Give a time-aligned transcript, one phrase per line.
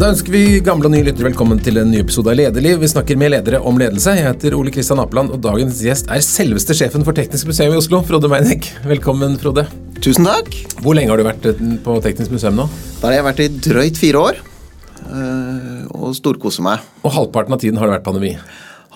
[0.00, 2.78] Da ønsker vi gamle og nye lyttere velkommen til en ny episode av Lederliv.
[2.80, 4.14] Vi snakker med ledere om ledelse.
[4.16, 7.76] Jeg heter Ole Kristian Apeland, og dagens gjest er selveste sjefen for Teknisk museum i
[7.76, 8.70] Oslo, Frode Meinek.
[8.88, 9.66] Velkommen, Frode.
[10.00, 10.48] Tusen takk.
[10.80, 12.64] Hvor lenge har du vært eh, på Teknisk museum nå?
[13.02, 14.40] Da har jeg vært i drøyt fire år,
[15.02, 16.86] eh, og storkoser meg.
[17.04, 18.32] Og halvparten av tiden har det vært pandemi.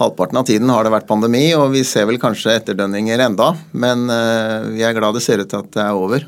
[0.01, 4.09] Halvparten av tiden har det vært pandemi, og vi ser vel kanskje etterdønninger enda, men
[4.09, 6.25] eh, vi er glad det ser ut til at det er over.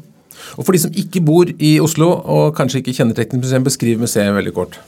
[0.56, 4.02] Og For de som ikke bor i Oslo og kanskje ikke kjenner Teknisk museum, beskriv
[4.02, 4.78] museet veldig kort.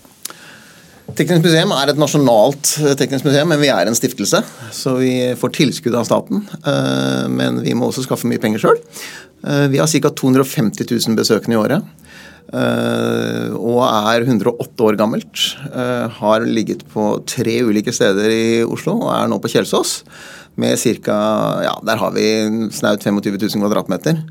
[1.16, 4.42] Teknisk museum er et nasjonalt eh, teknisk museum, men vi er en stiftelse.
[4.76, 8.82] Så vi får tilskudd av staten, eh, men vi må også skaffe mye penger sjøl.
[9.40, 10.12] Eh, vi har ca.
[10.12, 11.94] 250 000 besøkende i året.
[12.48, 15.42] Og er 108 år gammelt.
[16.16, 19.98] Har ligget på tre ulike steder i Oslo og er nå på Kjelsås.
[20.56, 21.18] Med ca.
[21.66, 22.24] Ja, der har vi
[22.72, 24.22] snaut 25 000 kvadratmeter.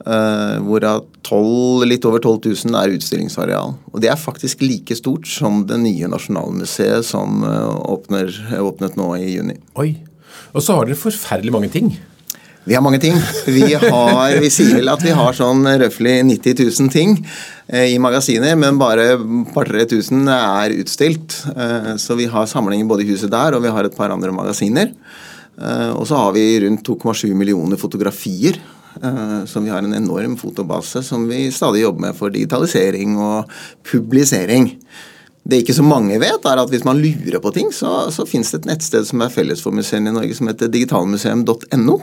[0.00, 3.74] Uh, hvorav 12, litt over 12 000 er utstillingsareal.
[3.92, 8.32] Og Det er faktisk like stort som det nye Nasjonalmuseet som uh, åpner,
[8.64, 9.58] åpnet nå i juni.
[9.76, 9.92] Oi,
[10.54, 11.92] Og så har dere forferdelig mange ting.
[12.64, 13.12] Vi har mange ting.
[13.44, 18.00] Vi, har, vi sier vel at vi har sånn røftlig 90 000 ting uh, i
[18.00, 19.18] magasiner, men bare
[19.52, 21.42] par-tre tusen er utstilt.
[22.00, 24.94] Så vi har samlinger både i huset der, og vi har et par andre magasiner.
[25.60, 28.79] Og så har vi rundt 2,7 millioner fotografier Eh,
[29.46, 33.50] så vi har en enorm fotobase som vi stadig jobber med for digitalisering og
[33.86, 34.72] publisering.
[35.46, 38.52] Det ikke så mange vet, er at hvis man lurer på ting, så, så finnes
[38.52, 41.96] det et nettsted som er felles for museene i Norge, som heter digitalmuseum.no.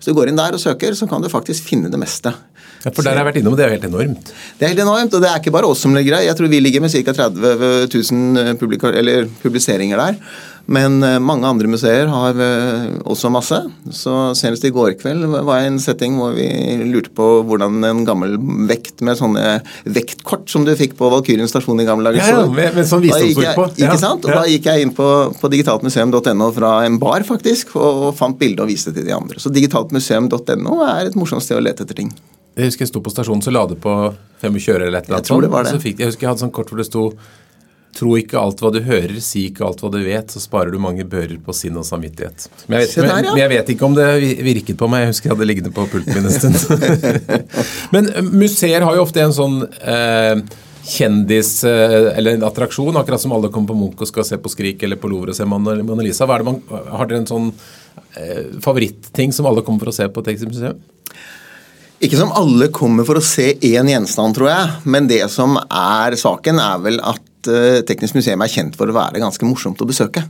[0.00, 2.32] Hvis du går inn der og søker, så kan du faktisk finne det meste.
[2.80, 4.30] Ja, For der har jeg vært innom, det er helt enormt?
[4.56, 6.24] Det er helt enormt, og det er ikke bare oss som ligger der.
[6.30, 7.12] Jeg tror vi ligger med ca.
[7.18, 10.16] 30 000 publiseringer der.
[10.70, 13.58] Men eh, mange andre museer har eh, også masse.
[13.90, 16.46] Så Senest i går kveld var jeg i en setting hvor vi
[16.86, 18.36] lurte på hvordan en gammel
[18.70, 19.58] vekt med sånne
[19.90, 23.02] vektkort som du fikk på Valkyrien stasjon i gamle dager ja, ja, med, med sånn
[23.02, 23.66] visdomsord på.
[23.82, 24.28] Ikke sant?
[24.28, 24.38] Og ja.
[24.38, 25.08] Da gikk jeg inn på,
[25.40, 29.16] på digitaltmuseum.no fra en bar faktisk, og, og fant bildet og viste det til de
[29.18, 29.42] andre.
[29.42, 32.14] Så digitaltmuseum.no er et morsomt sted å lete etter ting.
[32.60, 33.92] Jeg husker jeg sto på stasjonen så la det på
[34.42, 35.26] 25 øre eller et eller annet.
[35.26, 35.74] Jeg tror det var det.
[35.74, 37.04] Så fikk, jeg husker jeg hadde sånn kort hvor det sto
[37.96, 40.78] Tro ikke alt hva du hører, si ikke alt hva du vet, så sparer du
[40.82, 42.46] mange bører på sinn og samvittighet.
[42.68, 44.08] Men jeg, vet, men, men jeg vet ikke om det
[44.46, 45.04] virket på meg.
[45.04, 47.28] Jeg husker jeg hadde liggende på pulten min en stund.
[47.94, 50.44] men eh, museer har jo ofte en sånn eh,
[50.86, 54.52] kjendis eh, eller en attraksjon, akkurat som alle kommer på Munch og skal se på
[54.52, 56.28] Skrik eller på Louvre og se Mona Lisa.
[56.30, 57.50] Man, har dere en sånn
[58.16, 60.80] eh, favoritting som alle kommer for å se på Texas museum?
[62.00, 64.68] Ikke som alle kommer for å se én gjenstand, tror jeg.
[64.88, 67.26] Men det som er saken, er vel at
[67.88, 70.24] Teknisk museum er kjent for å være ganske morsomt å besøke.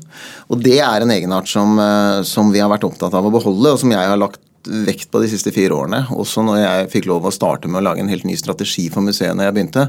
[0.50, 3.72] Og det er en egenart som, eh, som vi har vært opptatt av å beholde,
[3.72, 6.02] og som jeg har lagt vekt på de siste fire årene.
[6.12, 9.04] Også når jeg fikk lov å starte med å lage en helt ny strategi for
[9.04, 9.86] museet når jeg begynte,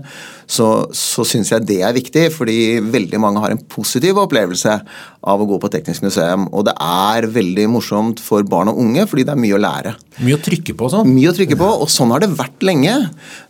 [0.47, 4.77] så, så syns jeg det er viktig, fordi veldig mange har en positiv opplevelse
[5.21, 6.47] av å gå på Teknisk museum.
[6.55, 9.95] Og det er veldig morsomt for barn og unge, fordi det er mye å lære.
[10.23, 11.11] Mye å trykke på sånn?
[11.11, 12.95] Mye å trykke på, og sånn har det vært lenge.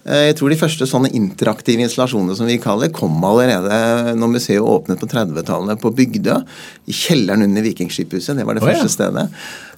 [0.03, 4.61] Eh, jeg tror de første sånne interaktive installasjonene som vi kaller, kom allerede når museet
[4.73, 6.41] åpnet på 30-tallet på Bygdø,
[6.89, 8.35] i kjelleren under Vikingskiphuset.
[8.38, 8.95] Det var det oh, første ja.
[8.97, 9.27] stedet.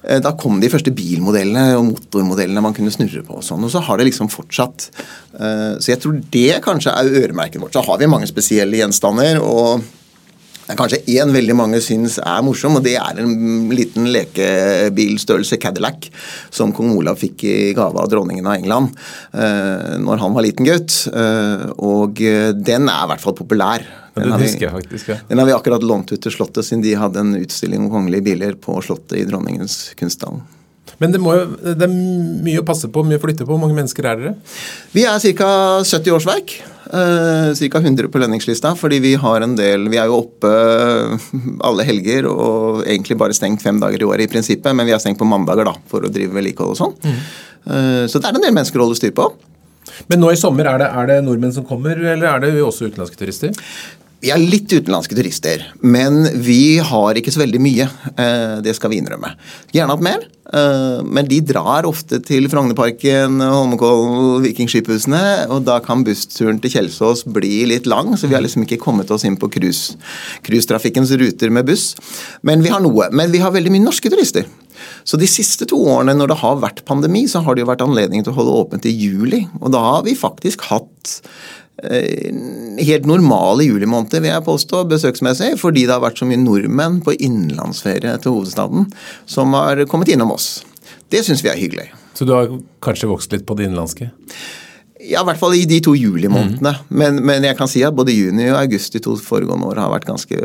[0.02, 1.33] Eh, da kom de første bilmodellene
[1.78, 3.40] og motormodellene man kunne snurre på.
[3.40, 4.88] Og sånn, og så har det liksom fortsatt.
[5.34, 7.74] Eh, så jeg tror det kanskje er øremerket vårt.
[7.74, 9.42] Så har vi mange spesielle gjenstander.
[9.42, 9.84] og
[10.64, 15.58] det er kanskje én veldig mange syns er morsom, og det er en liten lekebilstørrelse
[15.60, 16.08] Cadillac
[16.48, 18.94] som kong Olav fikk i gave av dronningen av England
[19.36, 21.02] eh, når han var liten gutt.
[21.12, 23.84] Eh, og den er i hvert fall populær.
[24.14, 25.18] Den, har vi, faktisk, ja.
[25.28, 28.24] den har vi akkurat lånt ut til Slottet, siden de hadde en utstilling om kongelige
[28.30, 30.38] biler på Slottet i Dronningens kunsthall.
[31.00, 33.52] Men det, må, det, er mye å passe på, mye å flytte på.
[33.52, 34.34] Hvor mange mennesker er dere?
[34.94, 35.50] Vi er ca.
[35.82, 36.54] 70 årsverk.
[36.84, 37.80] Eh, ca.
[37.80, 40.50] 100 på lønningslista, fordi vi har en del Vi er jo oppe
[41.68, 45.02] alle helger og egentlig bare stengt fem dager i året i prinsippet, men vi er
[45.02, 46.94] stengt på mandager da, for å drive vedlikehold og sånn.
[47.02, 47.18] Mm.
[47.64, 49.32] Eh, så det er en del mennesker å holde styr på.
[50.10, 52.88] Men nå i sommer, er det, er det, nordmenn som kommer, eller er det også
[52.88, 53.52] utenlandske turister?
[54.24, 57.84] Vi er litt utenlandske turister, men vi har ikke så veldig mye.
[58.16, 59.34] Eh, det skal vi innrømme.
[59.76, 66.06] Gjerne hatt mer, eh, men de drar ofte til Frognerparken, Holmenkollen, Vikingskiphusene, og da kan
[66.08, 69.50] bussturen til Kjelsås bli litt lang, så vi har liksom ikke kommet oss inn på
[69.52, 71.92] cruisetrafikkens ruter med buss.
[72.42, 73.10] Men vi har noe.
[73.12, 74.48] Men vi har veldig mye norske turister.
[75.04, 77.84] Så de siste to årene når det har vært pandemi, så har det jo vært
[77.84, 79.44] anledning til å holde åpent i juli.
[79.60, 81.20] Og da har vi faktisk hatt
[81.82, 82.34] Eh,
[82.86, 85.54] helt normale julemåneder, vil jeg påstå, besøksmessig.
[85.60, 88.88] Fordi det har vært så mye nordmenn på innenlandsferie til hovedstaden
[89.26, 90.62] som har kommet innom oss.
[91.10, 91.88] Det syns vi er hyggelig.
[92.14, 92.52] Så du har
[92.84, 94.10] kanskje vokst litt på det innenlandske?
[95.04, 96.76] Ja, i hvert fall i de to julimånedene.
[96.78, 96.96] Mm.
[97.00, 99.92] Men, men, jeg kan si at både juni og august de to foregående år har
[99.92, 100.38] vært ganske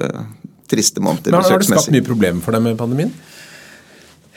[0.70, 3.14] triste måneder men Har det skapt mye problemer for deg med pandemien?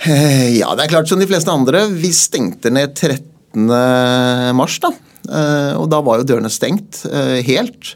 [0.02, 1.84] Eh, ja, det er klart som de fleste andre.
[1.90, 4.92] Vi stengte ned 30 mars da.
[5.30, 7.94] Eh, og da var jo dørene stengt eh, helt.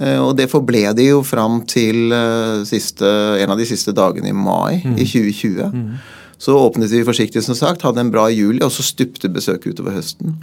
[0.00, 2.14] Eh, og det forble de jo fram til
[2.68, 3.06] siste,
[3.42, 4.96] en av de siste dagene i mai mm.
[4.96, 5.70] i 2020.
[5.74, 5.94] Mm.
[6.40, 9.98] Så åpnet vi forsiktig, som sagt, hadde en bra juli, og så stupte besøket utover
[9.98, 10.38] høsten.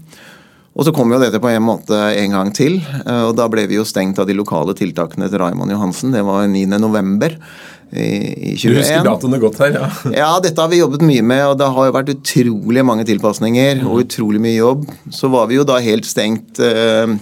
[0.78, 2.76] Og så kom jo dette på en måte en gang til,
[3.10, 6.14] og da ble vi jo stengt av de lokale tiltakene til Raymond Johansen.
[6.14, 7.40] Det var 9.11
[7.92, 8.64] i 2021.
[8.68, 9.90] Du husker datoene godt her, ja.
[10.22, 13.84] ja, dette har vi jobbet mye med, og det har jo vært utrolig mange tilpasninger
[13.88, 14.88] og utrolig mye jobb.
[15.14, 17.16] Så var vi jo da helt stengt uh,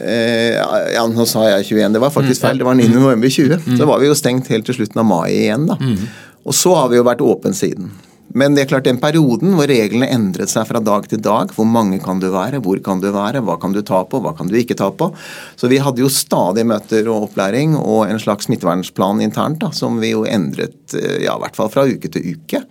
[0.00, 2.44] ja, nå sa jeg 21, det var faktisk mm.
[2.46, 2.60] feil.
[2.60, 3.56] Det var 9.11.20.
[3.66, 3.78] Mm.
[3.78, 5.78] Så var vi jo stengt helt til slutten av mai igjen, da.
[5.80, 6.06] Mm.
[6.46, 7.90] Og så har vi jo vært åpen siden.
[8.38, 11.66] Men det er klart den perioden hvor reglene endret seg fra dag til dag, hvor
[11.66, 14.50] mange kan du være, hvor kan du være, hva kan du ta på, hva kan
[14.50, 15.10] du ikke ta på.
[15.58, 19.98] Så vi hadde jo stadig møter og opplæring og en slags smittevernplan internt da, som
[20.02, 22.62] vi jo endret eh, ja, i hvert fall fra uke til uke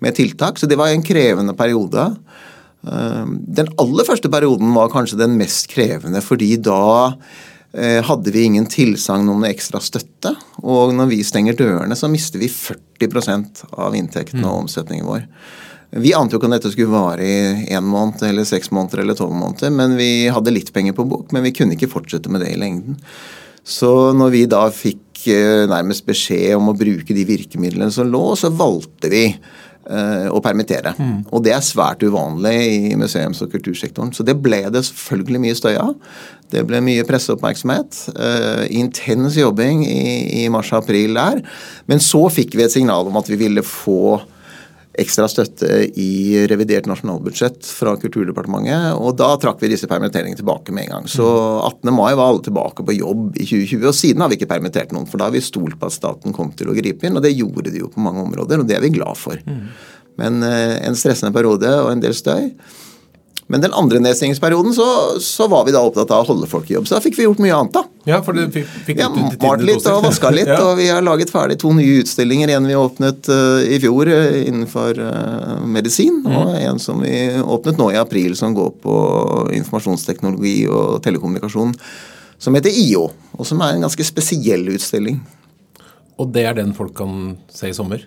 [0.00, 0.60] med tiltak.
[0.60, 2.06] Så det var en krevende periode.
[2.86, 3.26] Eh,
[3.60, 6.80] den aller første perioden var kanskje den mest krevende fordi da
[7.70, 10.32] hadde vi ingen tilsagn om noe ekstra støtte.
[10.64, 14.62] Og når vi stenger dørene, så mister vi 40% av inntekten og mm.
[14.64, 15.28] omsetningen vår.
[15.90, 19.16] Vi ante jo ikke om dette skulle vare i én måned eller seks måneder eller
[19.18, 22.44] tolv måneder, men vi hadde litt penger på bok, men vi kunne ikke fortsette med
[22.44, 22.98] det i lengden.
[23.66, 28.22] Så når vi da fikk eh, nærmest beskjed om å bruke de virkemidlene som lå,
[28.38, 29.69] så valgte vi Eh,
[30.30, 30.92] å permittere.
[30.98, 31.24] Mm.
[31.34, 32.56] Og det er svært uvanlig
[32.90, 34.12] i museums- og kultursektoren.
[34.14, 35.94] Så det ble det selvfølgelig mye støy av.
[36.50, 37.98] Det ble mye presseoppmerksomhet.
[38.14, 41.42] Uh, intens jobbing i, i mars-april der.
[41.90, 44.20] Men så fikk vi et signal om at vi ville få
[44.98, 45.68] ekstra støtte
[46.02, 51.06] i revidert nasjonalbudsjett fra Kulturdepartementet, og da trakk vi disse permitteringene tilbake med en gang.
[51.10, 51.86] Så 18.
[51.86, 51.94] Mm.
[51.94, 55.06] mai var alle tilbake på jobb i 2020, og siden har vi ikke permittert noen.
[55.10, 57.36] For da har vi stolt på at staten kom til å gripe inn, og det
[57.36, 59.38] gjorde de jo på mange områder, og det er vi glad for.
[59.46, 59.64] Mm.
[60.20, 62.50] Men eh, en stressende periode og en del støy.
[63.50, 64.84] Men den andre nedstengingsperioden så,
[65.20, 66.84] så, var vi da opptatt av å holde folk i jobb.
[66.86, 67.82] Så da fikk vi gjort mye annet, da.
[68.06, 70.46] Ja, for det fikk, fikk ja, Malt litt og vaska litt.
[70.52, 70.60] ja.
[70.68, 72.52] Og vi har laget ferdig to nye utstillinger.
[72.54, 76.30] En vi åpnet uh, i fjor uh, innenfor uh, medisin, mm.
[76.30, 78.96] og en som vi åpnet nå i april som går på
[79.58, 81.74] informasjonsteknologi og telekommunikasjon.
[82.40, 85.18] Som heter IO, og som er en ganske spesiell utstilling.
[86.20, 88.02] Og det er den folk kan se i sommer?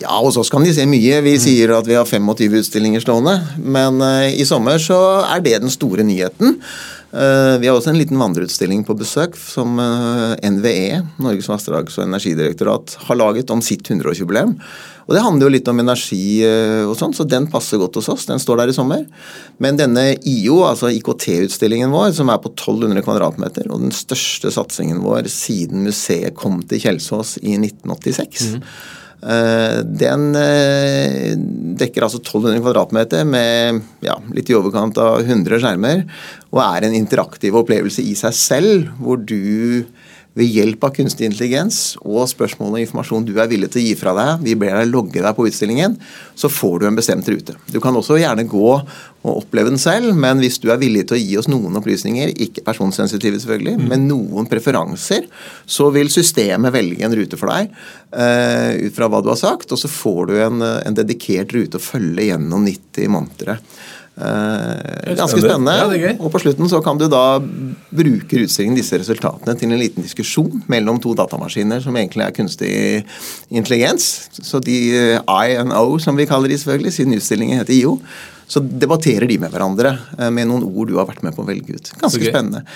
[0.00, 1.20] Ja, hos oss kan de se mye.
[1.22, 1.42] Vi mm.
[1.42, 3.36] sier at vi har 25 utstillinger stående.
[3.60, 6.56] Men uh, i sommer så er det den store nyheten.
[7.12, 12.06] Uh, vi har også en liten vandreutstilling på besøk som eh, NVE, Norges vassdrags- og
[12.06, 14.54] energidirektorat, har laget om sitt 100-årsjubileum.
[15.02, 18.08] Og Det handler jo litt om energi eh, og sånn, så den passer godt hos
[18.14, 18.24] oss.
[18.30, 19.04] Den står der i sommer.
[19.60, 25.04] Men denne IO, altså IKT-utstillingen vår, som er på 1200 kvadratmeter, og den største satsingen
[25.04, 28.54] vår siden museet kom til Kjelsås i 1986.
[28.56, 28.66] Mm.
[29.22, 31.32] Den eh,
[31.78, 36.02] dekker altså 1200 kvadratmeter med ja, litt i overkant av 100 skjermer,
[36.50, 39.84] og er en interaktiv opplevelse i seg selv, hvor du
[40.38, 43.96] ved hjelp av kunstig intelligens og spørsmål og informasjon du er villig til å gi
[44.00, 45.98] fra deg, vi ber deg logge deg på utstillingen,
[46.38, 47.56] så får du en bestemt rute.
[47.68, 51.18] Du kan også gjerne gå og oppleve den selv, men hvis du er villig til
[51.18, 53.86] å gi oss noen opplysninger, ikke personsensitive selvfølgelig, mm.
[53.92, 55.28] men noen preferanser,
[55.68, 57.70] så vil systemet velge en rute for deg
[58.16, 61.78] uh, ut fra hva du har sagt, og så får du en, en dedikert rute
[61.78, 63.62] å følge gjennom 90 måneder.
[64.12, 65.72] Eh, ganske spennende.
[65.96, 70.04] Ja, og på slutten så kan du da bruke utstillingen disse resultatene til en liten
[70.04, 72.74] diskusjon mellom to datamaskiner som egentlig er kunstig
[73.48, 74.28] intelligens.
[74.36, 77.96] Så de eh, I and O, som vi kaller de selvfølgelig, siden utstillingen heter IO.
[78.52, 81.48] Så debatterer de med hverandre eh, med noen ord du har vært med på å
[81.48, 81.94] velge ut.
[81.96, 82.34] Ganske okay.
[82.34, 82.66] spennende.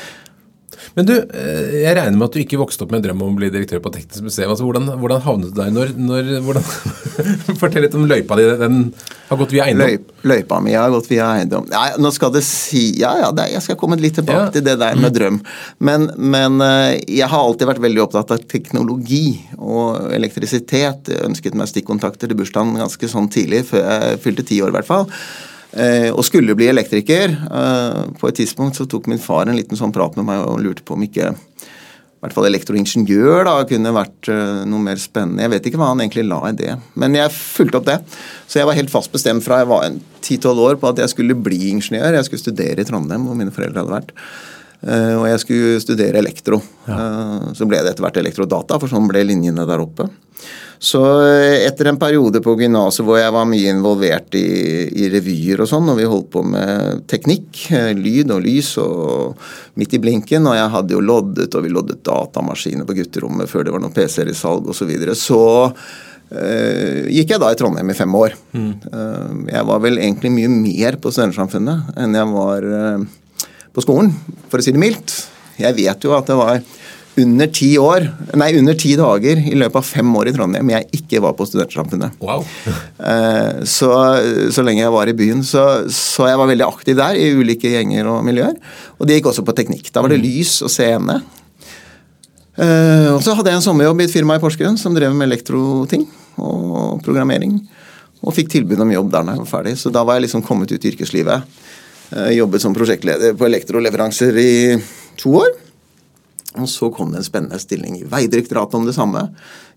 [0.97, 3.35] Men du, eh, jeg regner med at du ikke vokste opp med en drøm om
[3.35, 4.49] å bli direktør på Teknisk museum.
[4.55, 5.73] Altså, hvordan, hvordan, havnet du der?
[5.75, 6.69] Når, når, hvordan,
[7.61, 8.47] fortell litt om løypa di.
[8.63, 8.79] Den
[9.29, 9.91] har gått via eiendom?
[9.93, 11.67] Løy, løypa mi har gått via eiendom.
[11.69, 14.55] Ja, nå skal det si Ja, ja, det, jeg skal komme litt tilbake ja.
[14.55, 15.43] til det der med drøm.
[15.85, 19.27] Men, men, eh, jeg har alltid vært veldig opptatt av teknologi
[19.59, 21.13] og elektrisitet.
[21.13, 24.79] Jeg ønsket meg stikkontakter til bursdagen ganske sånn tidlig, før jeg fylte ti år i
[24.79, 25.13] hvert fall.
[25.77, 27.33] Eh, og skulle bli elektriker.
[27.37, 30.63] Eh, på et tidspunkt så tok min far en liten sånn prat med meg og
[30.65, 31.35] lurte på om ikke
[32.17, 35.43] i hvert fall elektroingeniør da, kunne vært uh, noe mer spennende.
[35.45, 37.99] Jeg vet ikke hva han egentlig la i det, men jeg fulgte opp det.
[38.49, 39.85] Så jeg var helt fast bestemt fra jeg var
[40.25, 42.17] 10-12 år på at jeg skulle bli ingeniør.
[42.17, 44.15] Jeg skulle studere i Trondheim, hvor mine foreldre hadde vært.
[44.85, 46.61] Og jeg skulle studere elektro.
[46.87, 46.97] Ja.
[47.57, 50.07] Så ble det etter hvert elektrodata, for sånn ble linjene der oppe.
[50.79, 51.01] Så
[51.65, 54.45] etter en periode på gymnaset hvor jeg var mye involvert i,
[54.93, 57.63] i revyer og sånn, og vi holdt på med teknikk,
[57.97, 59.47] lyd og lys og
[59.81, 63.65] midt i blinken, og jeg hadde jo loddet, og vi loddet datamaskiner på gutterommet før
[63.65, 65.41] det var noen PC-er i salg osv., så, videre, så
[66.27, 68.33] Uh, gikk jeg da i Trondheim i fem år.
[68.51, 68.71] Mm.
[68.91, 73.05] Uh, jeg var vel egentlig mye mer på Studentersamfunnet enn jeg var uh,
[73.77, 74.13] på skolen,
[74.51, 75.15] for å si det mildt.
[75.61, 76.61] Jeg vet jo at det var
[77.17, 78.05] under ti år,
[78.37, 81.47] nei under ti dager i løpet av fem år i Trondheim jeg ikke var på
[81.49, 82.19] Studentsamfunnet.
[82.21, 82.45] Wow.
[83.77, 83.93] så,
[84.53, 85.41] så, lenge jeg var i byen.
[85.47, 88.59] Så, så, jeg var veldig aktiv der i ulike gjenger og miljøer.
[89.01, 89.89] Og det gikk også på teknikk.
[89.95, 90.27] Da var det mm.
[90.27, 91.21] lys og scene.
[92.57, 95.29] Uh, og så hadde jeg en sommerjobb i et firma i Porsgrunn som drev med
[95.29, 96.05] elektroting
[96.41, 97.59] og programmering.
[98.25, 99.75] Og fikk tilbud om jobb der når jeg var ferdig.
[99.81, 101.65] Så da var jeg liksom kommet ut i yrkeslivet.
[102.15, 104.57] Uh, jobbet som prosjektleder på elektroleveranser i
[105.19, 105.53] to år.
[106.57, 109.29] Og så kom det en spennende stilling i Vegdirektoratet om det samme.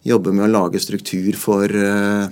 [0.07, 2.29] Jobbe med å lage struktur for uh,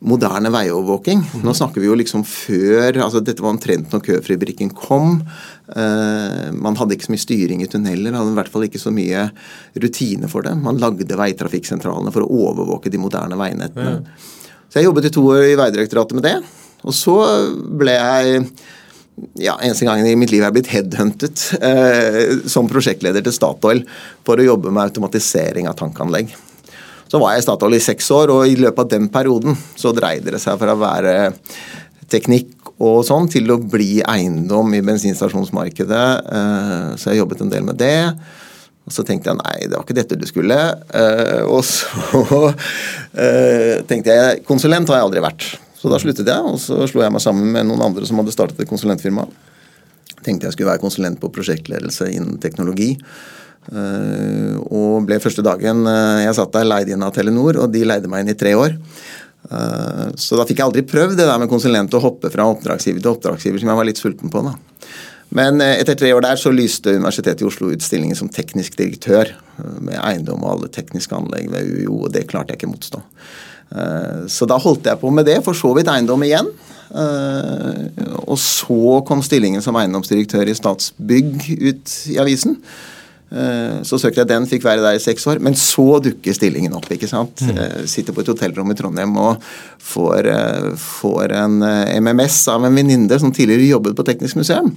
[0.00, 1.22] moderne veiovervåking.
[1.44, 5.18] Nå snakker vi jo liksom før altså Dette var omtrent når køfribrikken kom.
[5.68, 8.92] Uh, man hadde ikke så mye styring i tunneler, hadde i hvert fall ikke så
[8.94, 9.26] mye
[9.82, 10.54] rutine for det.
[10.60, 14.00] Man lagde veitrafikksentralene for å overvåke de moderne veinettene.
[14.00, 14.28] Ja.
[14.70, 16.36] Så jeg jobbet i to år i Vegdirektoratet med det.
[16.86, 17.16] Og så
[17.80, 18.44] ble jeg
[19.40, 23.82] ja, eneste gangen i mitt liv er jeg blitt headhuntet eh, som prosjektleder til Statoil
[24.26, 26.32] for å jobbe med automatisering av tankanlegg.
[27.10, 29.90] Så var jeg i Statoil i seks år, og i løpet av den perioden så
[29.96, 31.14] dreide det seg fra å være
[32.10, 36.06] teknikk og sånn til å bli eiendom i bensinstasjonsmarkedet.
[36.38, 37.96] Eh, så jeg jobbet en del med det.
[38.88, 40.58] Og så tenkte jeg nei, det var ikke dette du skulle.
[40.96, 42.22] Eh, og så
[43.24, 45.50] eh, tenkte jeg konsulent har jeg aldri vært.
[45.80, 48.34] Så da sluttet jeg, og så slo jeg meg sammen med noen andre som hadde
[48.34, 49.24] startet et konsulentfirma.
[50.20, 52.92] Tenkte jeg skulle være konsulent på prosjektledelse innen teknologi.
[53.70, 57.86] Eh, og ble første dagen eh, jeg satt der, leid inn av Telenor, og de
[57.86, 58.76] leide meg inn i tre år.
[59.48, 63.00] Eh, så da fikk jeg aldri prøvd det der med konsulent å hoppe fra oppdragsgiver
[63.00, 64.44] til oppdragsgiver, som jeg var litt sulten på.
[64.44, 64.56] da.
[65.36, 69.30] Men etter tre år der så lyste Universitetet i Oslo ut stillingen som teknisk direktør
[69.78, 73.04] med eiendom og alle tekniske anlegg ved UiO, og det klarte jeg ikke motstå.
[73.70, 76.48] Så da holdt jeg på med det, for så vidt eiendom igjen.
[78.26, 82.56] Og så kom stillingen som eiendomsdirektør i Statsbygg ut i avisen.
[83.30, 85.40] Eh, så søkte jeg den, fikk være der i seks år.
[85.42, 86.88] Men så dukker stillingen opp.
[86.90, 87.42] ikke sant?
[87.46, 87.58] Mm.
[87.62, 89.42] Eh, sitter på et hotellrom i Trondheim og
[89.78, 91.62] får, eh, får en
[92.02, 94.74] MMS av en venninne som tidligere jobbet på Teknisk museum.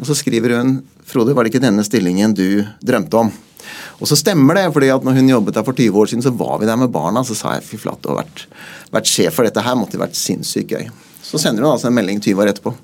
[0.00, 3.32] Og så skriver hun Frode, var det ikke denne stillingen du drømte om?
[4.02, 6.32] Og så stemmer det, fordi at når hun jobbet der for 20 år siden, så
[6.34, 7.22] var vi der med barna.
[7.22, 8.48] Så sa jeg fy flate, å ha vært,
[8.90, 10.88] vært sjef for dette her måtte vært sinnssykt gøy.
[11.22, 12.74] Så sender hun altså en melding 20 år etterpå.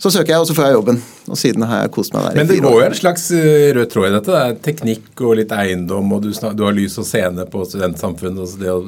[0.00, 0.98] Så søker jeg, og så får jeg jobben.
[1.28, 3.66] Og siden har jeg kost meg der i Men det går jo en slags eh,
[3.76, 4.32] rød tråd i dette.
[4.32, 8.40] Det er teknikk og litt eiendom, og du, du har lys og scene på studentsamfunnet.
[8.40, 8.78] Altså det å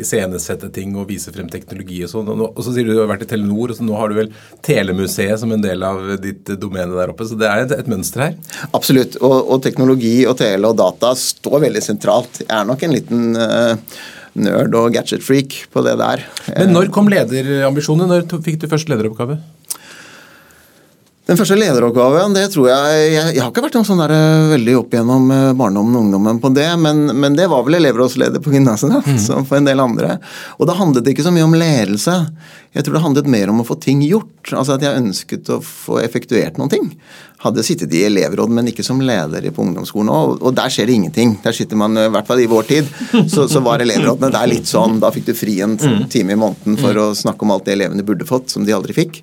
[0.00, 2.32] iscenesette ting og vise frem teknologi og sånn.
[2.32, 4.32] Og, så sier du du har vært i Telenor, og så nå har du vel
[4.64, 7.28] Telemuseet som en del av ditt domene der oppe.
[7.28, 8.60] Så det er et, et mønster her?
[8.72, 9.20] Absolutt.
[9.20, 12.40] Og, og, teknologi og tele og data står veldig sentralt.
[12.46, 13.76] Jeg er nok en liten uh,
[14.32, 16.24] nerd og gadget-freak på det der.
[16.54, 18.24] Men når kom lederambisjonene?
[18.24, 19.38] Når fikk du først lederoppgave?
[21.24, 24.50] Den første lederoppgaven, det tror jeg Jeg, jeg har ikke vært noen sånn der, eh,
[24.50, 28.44] veldig opp gjennom eh, barndommen og ungdommen på det, men, men det var vel elevrådsleder
[28.44, 29.16] på gymnaset, mm.
[29.22, 30.18] som for en del andre.
[30.58, 32.18] Og da handlet det ikke så mye om ledelse.
[32.76, 34.52] Jeg tror det handlet mer om å få ting gjort.
[34.52, 36.92] Altså at jeg ønsket å få effektuert noen ting.
[37.40, 40.12] Hadde sittet i elevråd, men ikke som leder på ungdomsskolen.
[40.12, 41.38] Og, og der skjer det ingenting.
[41.44, 42.94] Der sitter man, i hvert fall i vår tid,
[43.32, 45.00] så, så var elevrådene der litt sånn.
[45.00, 46.04] Da fikk du fri en mm.
[46.12, 48.96] time i måneden for å snakke om alt det elevene burde fått, som de aldri
[48.96, 49.22] fikk.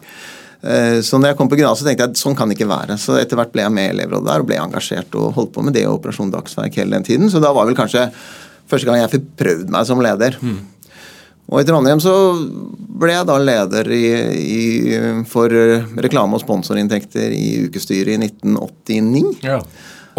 [0.62, 2.98] Eh, så når jeg kom på gymnaset, tenkte jeg at sånn kan det ikke være.
[3.02, 5.66] Så etter hvert ble jeg med i elevrådet der og ble engasjert og holdt på
[5.66, 7.32] med det og Operasjon Dagsverk hele den tiden.
[7.34, 8.10] Så da var vel kanskje
[8.72, 10.38] første gang jeg fikk prøvd meg som leder.
[10.42, 10.60] Mm.
[11.52, 12.14] Og i Trondheim så
[13.02, 14.06] ble jeg da leder i,
[14.40, 14.62] i,
[15.28, 19.42] for reklame- og sponsorinntekter i ukestyret i 1989.
[19.44, 19.58] Ja.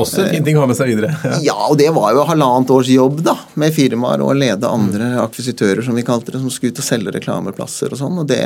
[0.02, 1.12] Også en fin ting å ha med seg videre.
[1.24, 1.38] Ja.
[1.50, 5.82] ja, og det var jo halvannet års jobb da, med firmaer og lede andre akvisitører,
[5.86, 8.22] som vi kalte det, som skulle ut og selge reklameplasser og sånn.
[8.22, 8.40] Og det,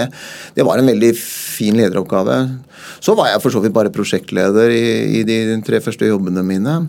[0.56, 2.40] det, var en veldig fin lederoppgave.
[3.04, 4.84] Så var jeg for så vidt bare prosjektleder i,
[5.20, 6.80] i de tre første jobbene mine.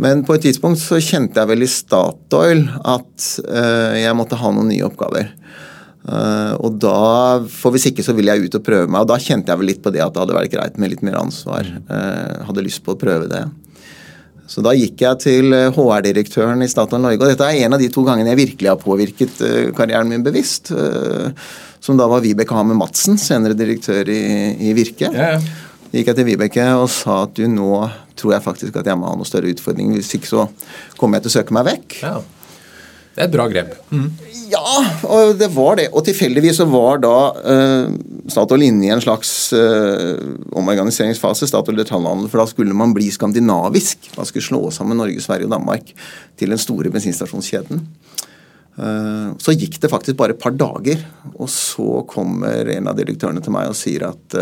[0.00, 4.52] Men på et tidspunkt så kjente jeg vel i Statoil at uh, jeg måtte ha
[4.54, 5.32] noen nye oppgaver.
[6.00, 9.02] Uh, og da, for Hvis ikke så ville jeg ut og prøve meg.
[9.02, 11.04] og Da kjente jeg vel litt på det at det hadde vært greit med litt
[11.06, 11.68] mer ansvar.
[11.90, 13.44] Uh, hadde lyst på å prøve det.
[14.50, 17.82] Så da gikk jeg til HR-direktøren eh, i Statoil Norge, og dette er en av
[17.82, 20.72] de to gangene jeg virkelig har påvirket eh, karrieren min bevisst.
[20.74, 21.30] Eh,
[21.80, 24.22] som da var Vibeke Hammer Madsen, senere direktør i,
[24.68, 25.08] i Virke.
[25.14, 25.86] Ja, ja.
[25.94, 27.86] gikk jeg til Vibeke og sa at du nå
[28.18, 29.96] tror jeg faktisk at jeg må ha noe større utfordringer.
[30.00, 30.44] Hvis ikke så
[30.98, 31.98] kommer jeg til å søke meg vekk.
[32.02, 32.18] Ja.
[33.10, 33.72] Det er et bra grep.
[33.90, 34.06] Mm.
[34.52, 34.74] Ja,
[35.10, 35.88] og det var det.
[35.90, 37.94] Og tilfeldigvis så var da uh,
[38.30, 40.14] Statoil inne i en slags uh,
[40.56, 44.12] omorganiseringsfase, Statoil detaljhandel, for da skulle man bli skandinavisk.
[44.14, 45.90] Man skulle slå sammen Norge, Sverige og Danmark
[46.38, 47.82] til den store bensinstasjonskjeden.
[48.78, 51.02] Uh, så gikk det faktisk bare et par dager,
[51.34, 54.38] og så kommer en av direktørene til meg og sier at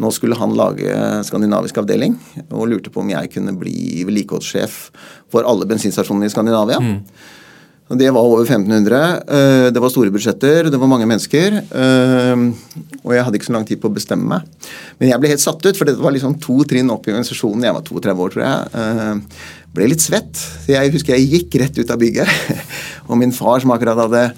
[0.00, 0.94] nå skulle han lage
[1.28, 2.14] skandinavisk avdeling,
[2.48, 4.78] og lurte på om jeg kunne bli vedlikeholdssjef
[5.28, 6.78] for alle bensinstasjonene i Skandinavia.
[6.80, 6.96] Mm.
[7.90, 9.22] Det var over 1500.
[9.26, 11.56] Eh, det var store budsjetter, det var mange mennesker.
[11.58, 12.42] Eh,
[13.02, 14.68] og jeg hadde ikke så lang tid på å bestemme meg.
[15.00, 17.66] Men jeg ble helt satt ut, for det var liksom to trinn opp i organisasjonen.
[17.66, 18.70] Jeg var 32 år, tror jeg.
[18.84, 20.44] Eh, ble litt svett.
[20.70, 22.62] Jeg husker jeg gikk rett ut av bygget.
[23.10, 24.28] Og min far, som akkurat hadde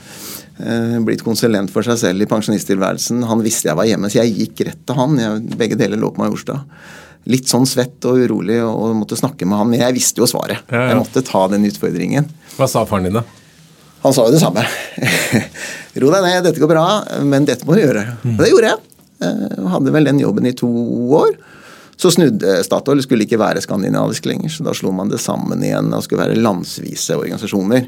[1.03, 4.61] blitt konsulent for seg selv i pensjonisttilværelsen, han visste jeg var hjemme, så jeg gikk
[4.69, 5.17] rett til han.
[5.19, 6.61] Jeg, begge deler lå på Majorstad
[7.31, 9.71] litt sånn svett og urolig og måtte snakke med han.
[9.71, 10.65] Men jeg visste jo svaret.
[10.69, 10.89] Ja, ja.
[10.93, 12.29] Jeg måtte ta den utfordringen.
[12.57, 13.42] Hva sa faren din, da?
[14.03, 14.65] Han sa jo det samme.
[16.03, 16.87] Ro deg ned, dette går bra,
[17.27, 18.05] men dette må du gjøre.
[18.35, 18.85] Og det gjorde jeg.
[19.23, 19.29] jeg.
[19.29, 20.71] Eh, hadde vel den jobben i to
[21.21, 21.35] år.
[22.03, 25.93] Så snudde Statoil, skulle ikke være skandinavisk lenger, så da slo man det sammen igjen
[25.95, 27.85] og skulle være landsvise organisasjoner.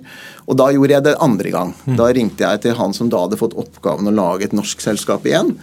[0.47, 1.73] Og da gjorde jeg det andre gang.
[1.99, 5.26] Da ringte jeg til han som da hadde fått oppgaven å lage et norsk selskap
[5.26, 5.56] igjen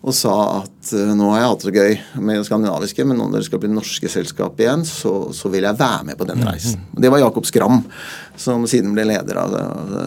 [0.00, 3.34] og sa at uh, nå har jeg hatt det gøy med det skandinaviske, men når
[3.34, 6.80] det skal bli norske selskap igjen, så, så, vil jeg være med på den reisen.
[6.80, 7.02] Mm.
[7.04, 7.82] Det var Jakob Skram,
[8.40, 9.52] som siden ble leder av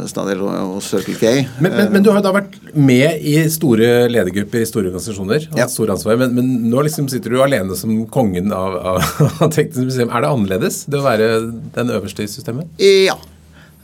[0.10, 1.36] Stadel og Circle K.
[1.62, 5.70] Men, men, men, du har da vært med i store ledergrupper i store organisasjoner, ja.
[5.70, 9.10] store ansvar, men, men, nå liksom sitter du alene som kongen av, av,
[9.46, 10.10] av Teknisk museum.
[10.10, 11.34] Er det annerledes, det å være
[11.78, 12.82] den øverste i systemet?
[12.82, 13.20] Ja,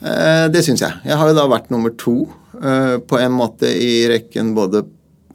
[0.01, 1.03] eh, det syns jeg.
[1.05, 2.23] Jeg har jo da vært nummer to
[2.57, 4.87] eh, på en måte i rekken både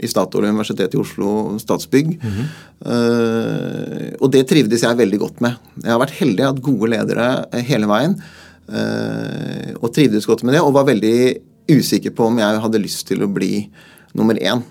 [0.04, 2.18] i Statoil, Universitetet i Oslo, Statsbygg.
[2.22, 2.46] Mm -hmm.
[2.90, 5.56] uh, og det trivdes jeg veldig godt med.
[5.82, 8.20] Jeg har vært heldig, hatt gode ledere hele veien.
[8.68, 11.36] Uh, og trivdes godt med det, og var veldig
[11.70, 13.68] usikker på om jeg hadde lyst til å bli
[14.14, 14.62] nummer én.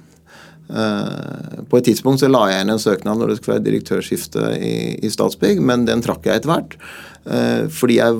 [0.69, 4.57] Uh, på et tidspunkt så la jeg inn en søknad når det skulle være direktørskifte
[4.57, 6.77] i, i Statsbygg, men den trakk jeg etter hvert.
[7.71, 8.13] fordi jeg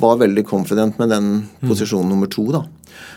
[0.00, 1.26] var veldig confident med den
[1.60, 1.68] mhm.
[1.68, 2.42] posisjonen nummer to.
[2.50, 2.64] da.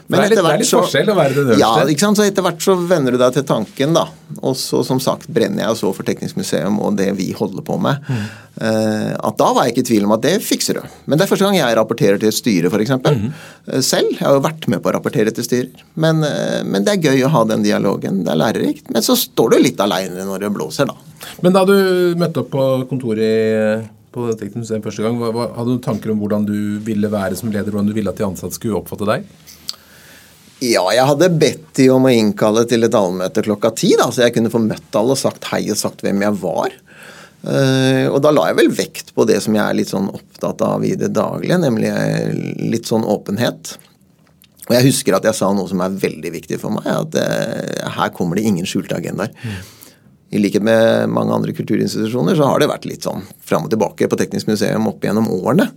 [0.09, 1.61] Men det er litt, det er litt forskjell å være den øverste.
[1.61, 2.17] Ja, ikke sant?
[2.17, 4.07] så etter hvert så venner du deg til tanken, da.
[4.39, 7.77] Og så som sagt brenner jeg så for Teknisk museum og det vi holder på
[7.81, 8.01] med.
[8.09, 8.23] Mm.
[8.59, 10.95] Uh, at da var jeg ikke i tvil om at det fikser du.
[11.05, 12.95] Men det er første gang jeg rapporterer til et styre, f.eks.
[13.05, 13.29] Mm.
[13.69, 14.09] Uh, selv.
[14.15, 15.85] Jeg har jo vært med på å rapportere til styrer.
[15.93, 18.23] Men, uh, men, det er gøy å ha den dialogen.
[18.25, 18.89] Det er lærerikt.
[18.95, 20.97] Men så står du litt aleine når det blåser, da.
[21.45, 21.77] Men da du
[22.17, 23.39] møtte opp på kontoret i
[24.09, 27.69] på Teknisk museum første gang, Hadde du tanker om hvordan du ville være som leder,
[27.69, 29.27] hvordan du ville at de ansatte skulle oppfatte deg?
[30.59, 34.25] Ja, jeg hadde bedt de om å innkalle til et allmøte klokka ti, da, så
[34.25, 36.75] jeg kunne få møtt alle og sagt hei og sagt hvem jeg var.
[37.39, 40.59] Uh, og da la jeg vel vekt på det som jeg er litt sånn opptatt
[40.65, 41.93] av i det daglige, nemlig
[42.59, 43.77] litt sånn åpenhet.
[44.67, 47.91] Og jeg husker at jeg sa noe som er veldig viktig for meg, at uh,
[47.95, 49.31] her kommer det ingen skjulte agendaer.
[49.39, 49.59] Mm.
[50.29, 54.11] I likhet med mange andre kulturinstitusjoner så har det vært litt sånn fram og tilbake
[54.11, 55.71] på Teknisk museum opp gjennom årene.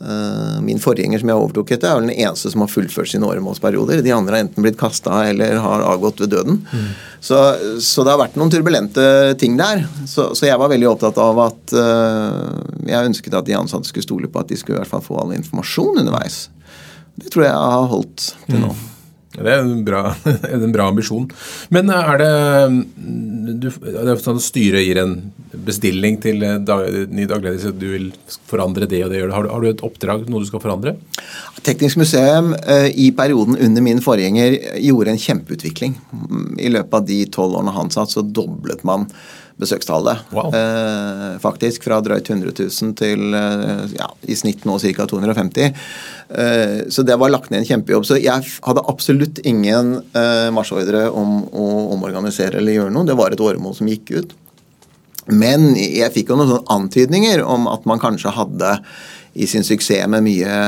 [0.00, 3.28] Eh, min forgjenger som jeg overtok etter, er vel den eneste som har fullført sine
[3.28, 4.02] åremålsperioder.
[4.02, 6.58] De andre har enten blitt kasta eller har avgått ved døden.
[6.66, 6.88] Mm.
[7.24, 7.38] Så,
[7.80, 9.04] så, det har vært noen turbulente
[9.40, 9.86] ting der.
[10.10, 14.04] Så, så jeg var veldig opptatt av at uh, jeg ønsket at de ansatte skulle
[14.04, 16.48] stole på at de skulle i hvert fall få all informasjon underveis.
[17.14, 18.74] Det tror jeg har holdt til nå.
[18.74, 18.90] Mm.
[19.34, 20.14] Det er en bra,
[20.54, 21.26] en bra ambisjon.
[21.74, 22.32] Men er det,
[23.64, 25.16] du, det sånn at Styret gir en
[25.66, 28.08] bestilling til dag, ny daglig så du vil
[28.48, 29.22] forandre det og det.
[29.34, 30.96] Har du, har du et oppdrag, noe du skal forandre?
[31.64, 35.96] Teknisk museum eh, i perioden under min forgjenger gjorde en kjempeutvikling.
[36.60, 39.08] I løpet av de tolv årene han satt, så doblet man
[39.60, 40.24] besøkstallet.
[40.34, 40.54] Wow.
[40.54, 45.06] Eh, faktisk fra drøyt 100 000 til eh, ja, i snitt nå ca.
[45.10, 45.84] 250.
[46.28, 48.06] Eh, så det var lagt ned en kjempejobb.
[48.08, 53.08] Så jeg hadde absolutt ingen eh, marsjordre om å omorganisere eller gjøre noe.
[53.08, 54.34] Det var et åremål som gikk ut.
[55.30, 58.76] Men jeg fikk jo noen antydninger om at man kanskje hadde
[59.34, 60.58] i sin suksess med mye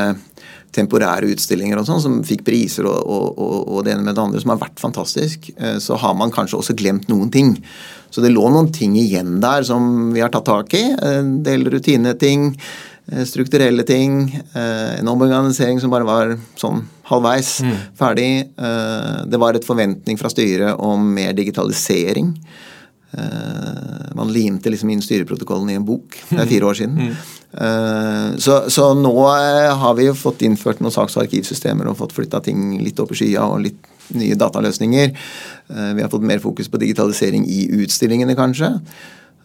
[0.77, 4.43] temporære utstillinger og sånn, som fikk priser og, og, og, det ene med det andre,
[4.43, 7.55] som har vært fantastisk, eh, så har man kanskje også glemt noen ting.
[8.13, 10.85] Så det lå noen ting igjen der som vi har tatt tak i.
[10.95, 12.53] En del rutineting,
[13.11, 14.29] eh, strukturelle ting.
[14.33, 17.75] Eh, en omorganisering som bare var sånn halvveis mm.
[17.95, 18.31] ferdig.
[19.31, 22.33] Det var et forventning fra styret om mer digitalisering.
[24.17, 26.17] Man limte liksom inn styreprotokollen i en bok.
[26.29, 26.97] Det er fire år siden.
[26.99, 27.15] Mm.
[27.57, 31.97] Eh, så, så, nå eh, har vi jo fått innført noen saks- og arkivsystemer og
[32.01, 35.13] fått flytta ting litt opp i skya og litt nye dataløsninger.
[35.73, 38.75] Eh, vi har fått mer fokus på digitalisering i utstillingene, kanskje.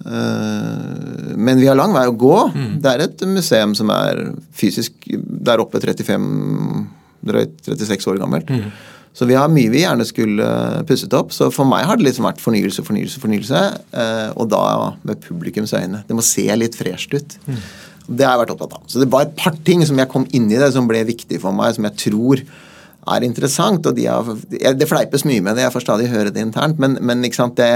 [0.02, 2.38] Men vi har lang vei å gå.
[2.56, 2.69] Mm.
[2.82, 6.24] Det er et museum som er fysisk der oppe 35
[7.30, 8.50] drøyt 36 år gammelt.
[9.13, 10.47] Så vi har mye vi gjerne skulle
[10.88, 11.34] pusset opp.
[11.36, 13.62] Så for meg har det liksom vært fornyelse, fornyelse, fornyelse.
[13.91, 14.63] Uh, og da
[15.08, 16.04] med publikums øyne.
[16.08, 17.38] Det må se litt fresht ut.
[17.47, 17.62] Mm.
[18.08, 18.86] Det har jeg vært opptatt av.
[18.89, 21.41] Så det var et par ting som jeg kom inn i det som ble viktig
[21.43, 22.43] for meg, som jeg tror
[23.12, 23.86] er interessant.
[23.86, 24.26] og de har,
[24.76, 26.80] Det fleipes mye med det, jeg får stadig høre det internt.
[26.80, 27.71] Men, men det,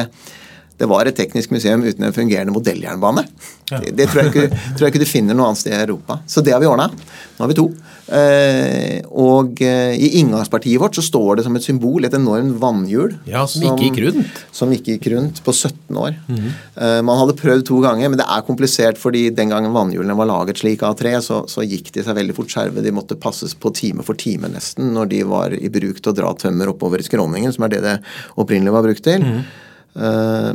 [0.78, 3.26] det, var et teknisk museum uten en fungerende modelljernbane.
[3.72, 3.80] Ja.
[3.80, 6.20] Det, det tror, jeg ikke, tror, jeg ikke, du finner noe annet sted i Europa.
[6.28, 6.90] Så det har vi ordna.
[6.90, 7.70] Nå har vi to.
[8.06, 13.16] Eh, og eh, i inngangspartiet vårt så står det som et symbol et enormt vannhjul.
[13.30, 14.42] Ja, Som, som ikke gikk rundt.
[14.54, 16.14] Som ikke gikk rundt på 17 år.
[16.28, 16.52] Mm -hmm.
[16.76, 20.26] eh, man hadde prøvd to ganger, men det er komplisert fordi den gangen vannhjulene var
[20.26, 22.84] laget slik av tre, så, så gikk de seg veldig fort skjerve.
[22.84, 26.16] De måtte passes på time for time nesten når de var i bruk til å
[26.16, 28.00] dra tømmer oppover i skråningen, som er det det
[28.38, 29.22] opprinnelig var brukt til.
[29.22, 29.44] Mm -hmm.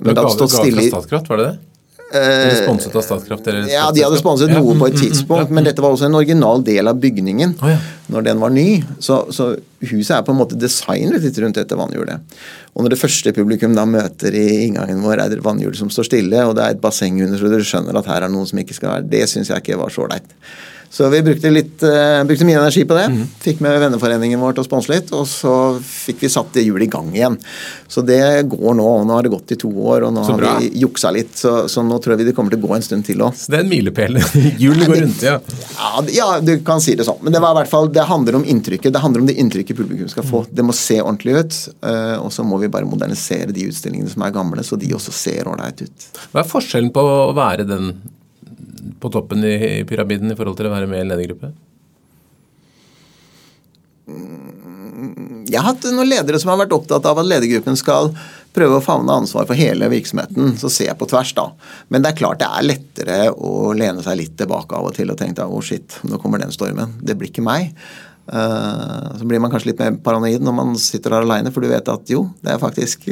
[0.02, 1.58] men det hadde stått stille i Statkraft, var det det?
[2.11, 3.49] Eller eh, sponset av Statkraft?
[3.70, 6.16] ja, de hadde sponset noe på et mm, mm, tidspunkt, men dette var også en
[6.18, 7.77] original del av bygningen oh, ja.
[8.11, 8.66] når den var ny.
[8.99, 9.53] Så, så,
[9.87, 12.35] huset er på en måte designet litt rundt dette vannhjulet.
[12.75, 16.11] Og når det første publikum da møter i inngangen vår, er det vannhjul som står
[16.11, 18.61] stille, og det er et basseng under, så dere skjønner at her er noen som
[18.62, 20.35] ikke skal være Det syns jeg ikke var så ålreit.
[20.90, 23.05] Så vi brukte, litt, uh, brukte mye energi på det.
[23.12, 23.26] Mm.
[23.38, 25.53] Fikk med venneforeningen vår til å sponse litt, og så
[25.87, 27.37] fikk vi satt det hjulet i gang igjen.
[27.87, 28.18] Så det
[28.50, 28.87] går nå.
[28.98, 31.37] og Nå har det gått i to år, og nå har vi juksa litt.
[31.38, 33.38] Så, så, nå tror jeg vi det kommer til å gå en stund til òg.
[33.38, 34.18] Så det er en milepæl?
[34.62, 35.38] Hjulene går rundt, ja.
[35.79, 36.05] ja.
[36.18, 36.29] ja.
[36.42, 37.22] du kan si det sånn.
[37.22, 38.90] Men det var i hvert fall, det handler om inntrykket.
[38.90, 40.42] Det handler om det inntrykket publikum skal få.
[40.42, 40.55] Mm.
[40.59, 41.64] Det må se ordentlig ut.
[41.87, 45.14] Uh, og så må vi bare modernisere de utstillingene som er gamle, så de også
[45.14, 46.14] ser ålreit ut.
[46.35, 47.94] Hva er forskjellen på å være den
[49.00, 51.52] på toppen i, pyramiden i forhold til å være med i en ledergruppe?
[55.50, 58.12] Jeg har hatt noen ledere som har vært opptatt av at ledergruppen skal
[58.54, 60.56] prøve å favne ansvar for hele virksomheten.
[60.58, 61.46] Så se på tvers, da.
[61.88, 65.12] Men det er klart det er lettere å lene seg litt tilbake av og til
[65.12, 66.96] og tenke at oh shit, nå kommer den stormen.
[67.02, 67.72] Det blir ikke meg.
[68.30, 71.70] Uh, så blir man kanskje litt mer paranoid når man sitter der aleine, for du
[71.70, 73.08] vet at jo, det er faktisk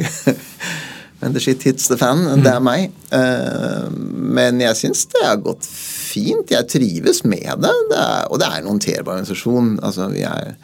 [1.19, 2.21] Men the shit hits the fan.
[2.23, 2.43] Mm.
[2.45, 2.93] Det er meg.
[3.11, 3.89] Uh,
[4.39, 6.51] men jeg syns det har gått fint.
[6.53, 7.73] Jeg trives med det.
[7.91, 9.75] det er, og det er en håndterbar organisasjon.
[9.83, 10.55] Altså, vi er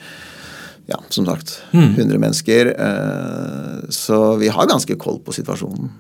[0.86, 2.20] ja, som sagt, 100 mm.
[2.22, 2.72] mennesker.
[2.78, 5.92] Uh, så vi har ganske koll på situasjonen.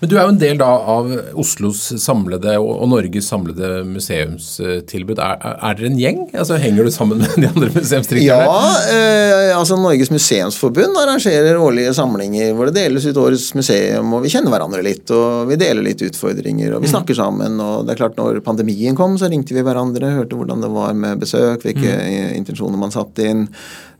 [0.00, 5.18] Men du er jo en del da av Oslos samlede og Norges samlede museumstilbud.
[5.20, 6.22] Er, er dere en gjeng?
[6.34, 8.28] Altså, Henger du sammen med de andre museumsdirektørene?
[8.30, 14.24] Ja, eh, altså Norges museumsforbund arrangerer årlige samlinger hvor det deles ut årets museum, og
[14.24, 16.94] vi kjenner hverandre litt, og vi deler litt utfordringer, og vi mm.
[16.94, 17.60] snakker sammen.
[17.60, 20.96] og det er klart Når pandemien kom, så ringte vi hverandre, hørte hvordan det var
[20.96, 22.34] med besøk, hvilke mm.
[22.40, 23.46] intensjoner man satte inn.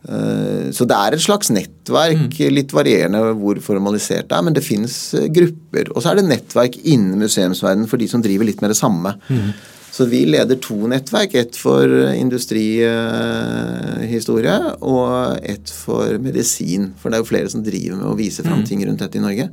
[0.09, 2.53] Eh, så det er et slags nettverk, mm.
[2.55, 5.85] litt varierende hvor formalisert det er, men det finnes eh, grupper.
[5.93, 9.11] Og så er det nettverk innen museumsverdenen for de som driver litt med det samme.
[9.29, 9.49] Mm.
[9.91, 11.35] Så vi leder to nettverk.
[11.35, 11.83] Ett for
[12.15, 16.95] industrihistorie og ett for medisin.
[16.97, 18.67] For det er jo flere som driver med å vise fram mm.
[18.69, 19.47] ting rundt dette i Norge.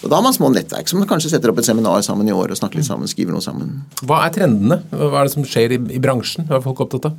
[0.00, 2.48] Og Da har man små nettverk som kanskje setter opp et seminar sammen i år
[2.52, 3.68] og snakker litt sammen, skriver noe sammen.
[4.00, 4.76] Hva er trendene?
[4.92, 6.42] Hva er det som skjer i, i bransjen?
[6.48, 7.14] Hva er folk opptatt av?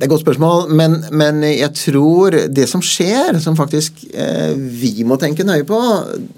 [0.00, 4.54] Det er et godt spørsmål, men, men, jeg tror det som skjer, som faktisk eh,
[4.56, 5.76] vi må tenke nøye på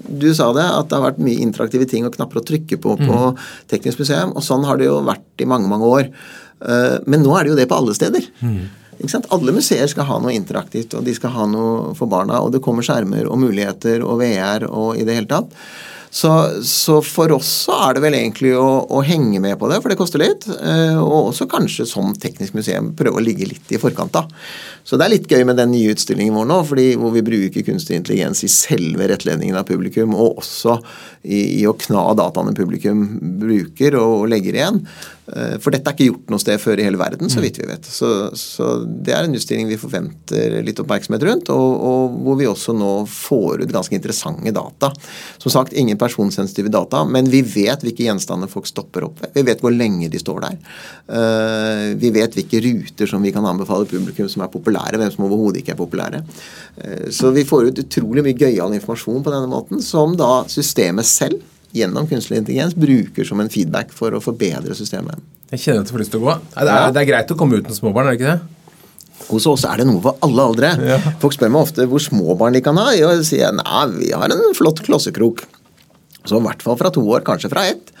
[0.03, 2.97] Du sa det, at det har vært mye interaktive ting og knapper å trykke på
[2.99, 3.39] på mm.
[3.71, 6.11] Teknisk museum, og sånn har det jo vært i mange, mange år.
[6.59, 8.27] Eh, men nå er det jo det på alle steder.
[8.43, 8.59] Mm.
[9.31, 12.43] Alle museer skal ha noe interaktivt, og de skal ha noe for barna.
[12.43, 15.55] Og det kommer skjermer og muligheter og VR og i det hele tatt.
[16.13, 19.79] Så, så, for oss så er det vel egentlig å, å, henge med på det,
[19.81, 20.45] for det koster litt.
[20.45, 24.13] Eh, og også kanskje som teknisk museum prøve å ligge litt i forkant.
[24.13, 24.27] da.
[24.85, 27.65] Så det er litt gøy med den nye utstillingen vår nå, fordi, hvor vi bruker
[27.65, 30.77] kunstig intelligens i selve rettledningen av publikum, og også
[31.23, 33.07] i, i å kna dataene publikum
[33.41, 34.83] bruker og, og legger igjen.
[35.25, 37.43] Eh, for dette er ikke gjort noe sted før i hele verden, så mm.
[37.45, 37.87] vidt vi vet.
[37.87, 42.49] Så, så det er en utstilling vi forventer litt oppmerksomhet rundt, og, og, hvor vi
[42.49, 44.91] også nå får ut ganske interessante data.
[45.39, 49.31] Som sagt, ingen personsensitive data, men vi vet hvilke gjenstander folk stopper opp ved.
[49.37, 50.59] Vi vet hvor lenge de står der.
[51.07, 55.27] Eh, vi vet hvilke ruter som vi kan anbefale publikum som er populære, hvem som
[55.29, 56.23] overhodet ikke er populære.
[56.83, 61.07] Eh, så vi får ut utrolig mye gøyal informasjon på denne måten, som da systemet
[61.07, 61.39] selv
[61.73, 65.21] gjennom kunstig intelligens bruker som en feedback for å forbedre systemet.
[65.53, 66.35] Jeg kjenner at jeg får lyst til å gå.
[66.53, 68.53] Det er, det er greit å komme uten småbarn, er det ikke det?
[69.29, 70.71] Hos oss er det noe for alle aldre.
[70.83, 70.97] Ja.
[71.21, 72.89] Folk spør meg ofte hvor små barn de kan ha.
[72.91, 75.45] Og jeg sier nei, vi har en flott klossekrok.
[76.23, 77.91] Så i hvert fall fra to år, kanskje fra ett.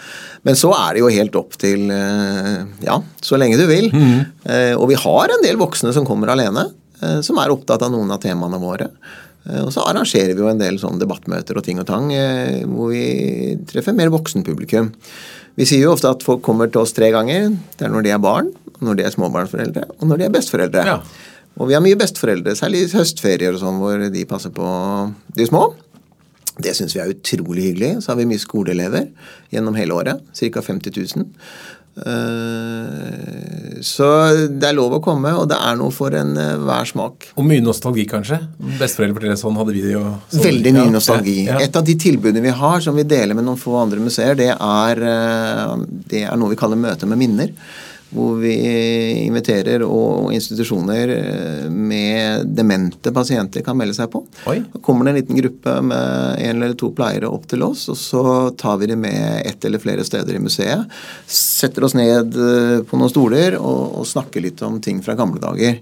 [0.47, 3.89] Men så er det jo helt opp til eh, ja, så lenge du vil.
[3.91, 4.17] Mm.
[4.79, 6.65] Og vi har en del voksne som kommer alene,
[6.99, 8.89] eh, som er opptatt av noen av temaene våre.
[9.43, 12.07] Og så arrangerer vi jo en del sånne debattmøter og ting og tang
[12.71, 14.93] hvor vi treffer mer voksenpublikum.
[15.59, 17.51] Vi sier jo ofte at folk kommer til oss tre ganger.
[17.77, 18.49] Det er når de er barn,
[18.81, 20.85] når de er småbarnsforeldre, og når de er besteforeldre.
[20.87, 20.95] Ja.
[21.59, 24.65] Og vi har mye besteforeldre, særlig i høstferier og sånn, hvor de passer på
[25.37, 25.67] de små.
[26.63, 27.91] Det syns vi er utrolig hyggelig.
[28.01, 29.07] Så har vi mye skoleelever
[29.53, 30.25] gjennom hele året.
[30.37, 30.65] Ca.
[30.65, 31.29] 50 000.
[33.83, 34.07] Så
[34.49, 37.27] det er lov å komme, og det er noe for enhver eh, smak.
[37.37, 38.39] Og mye nostalgi, kanskje?
[38.79, 40.03] Besteforeldre forteller sånn hadde vi det jo.
[40.31, 40.45] Sånn.
[40.47, 41.37] Veldig mye nostalgi.
[41.49, 41.59] Ja.
[41.61, 44.51] Et av de tilbudene vi har, som vi deler med noen få andre museer, det
[44.53, 45.73] er, eh,
[46.09, 47.53] det er noe vi kaller Møte med minner
[48.13, 48.53] hvor vi
[49.25, 54.23] inviterer og institusjoner eh, med demente pasienter kan melde seg på.
[54.49, 54.59] Oi.
[54.73, 57.99] Da kommer det en liten gruppe med en eller to pleiere opp til oss, og
[57.99, 58.23] så
[58.59, 60.89] tar vi dem med ett eller flere steder i museet.
[61.27, 65.41] Setter oss ned eh, på noen stoler og, og snakker litt om ting fra gamle
[65.41, 65.79] dager.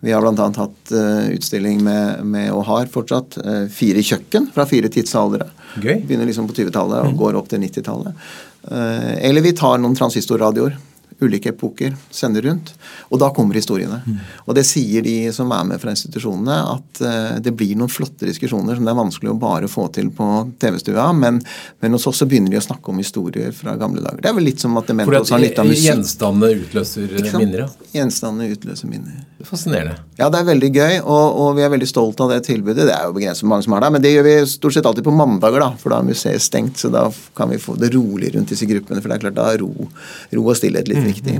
[0.00, 0.32] Vi har bl.a.
[0.32, 3.36] hatt uh, utstilling med, med, og har fortsatt,
[3.68, 5.50] fire kjøkken fra fire tidsaldere.
[5.76, 5.98] Gøy.
[6.06, 7.18] Begynner liksom på 20-tallet og mm.
[7.20, 8.30] går opp til 90-tallet.
[8.64, 10.78] Uh, eller vi tar noen transistorradioer
[11.20, 12.72] ulike epoker sender rundt.
[13.10, 14.00] Og da kommer historiene.
[14.06, 14.18] Mm.
[14.46, 18.28] Og det sier de som er med fra institusjonene, at uh, det blir noen flotte
[18.28, 20.28] diskusjoner som det er vanskelig å bare få til på
[20.62, 21.40] TV-stua, men,
[21.80, 24.22] men, hos oss så begynner de å snakke om historier fra gamle dager.
[24.22, 25.88] Det er vel litt som at demente også har litt av musikk.
[25.90, 27.90] Gjenstandene utløser minner, ja.
[27.96, 29.20] Gjenstandene utløser minner.
[29.46, 29.96] Fascinerende.
[30.20, 32.84] Ja, det er veldig gøy, og, og vi er veldig stolt av det tilbudet.
[32.84, 34.88] Det er jo begrenset hvor mange som er der, men det gjør vi stort sett
[34.88, 36.76] alltid på mandager, da, for da er museet stengt.
[36.80, 39.48] Så da kan vi få det rolig rundt disse gruppene, for det er klart da
[39.54, 39.88] er ro,
[40.36, 41.36] ro og stillhet litt mm viktig.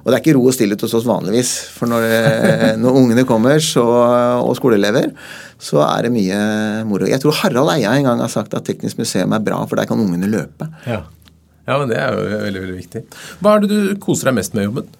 [0.00, 1.52] Og det er ikke ro og stillhet hos oss vanligvis.
[1.76, 3.84] For når, eh, når ungene kommer, så,
[4.40, 5.10] og skoleelever,
[5.60, 6.38] så er det mye
[6.88, 7.08] moro.
[7.10, 9.88] Jeg tror Harald Eia en gang har sagt at Teknisk museum er bra, for der
[9.90, 10.70] kan ungene løpe.
[10.86, 11.02] Ja.
[11.66, 13.04] ja, men det er jo veldig, veldig viktig.
[13.40, 14.96] Hva er det du koser deg mest med i jobben?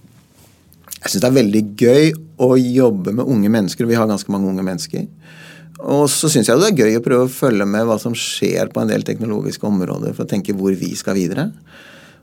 [1.00, 2.10] Jeg syns det er veldig gøy
[2.44, 3.86] å jobbe med unge mennesker.
[3.86, 5.06] og Vi har ganske mange unge mennesker.
[5.80, 8.68] Og så syns jeg det er gøy å prøve å følge med hva som skjer
[8.72, 11.48] på en del teknologiske områder, for å tenke hvor vi skal videre.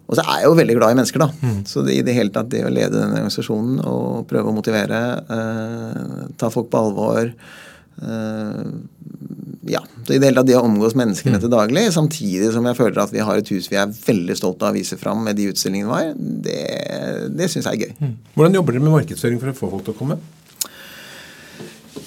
[0.07, 1.29] Og så er jeg jo veldig glad i mennesker, da.
[1.43, 1.61] Mm.
[1.67, 5.01] Så det, i det hele tatt det å lede denne organisasjonen og prøve å motivere,
[5.35, 8.61] eh, ta folk på alvor eh,
[9.67, 9.81] Ja.
[10.07, 11.43] Så i det hele tatt det å omgås menneskene mm.
[11.43, 14.63] til daglig, samtidig som jeg føler at vi har et hus vi er veldig stolt
[14.63, 16.61] av å vise fram med de utstillingene våre, det,
[17.35, 17.97] det syns jeg er gøy.
[17.99, 18.13] Mm.
[18.37, 20.21] Hvordan jobber dere med markedsføring for å få folk til å komme?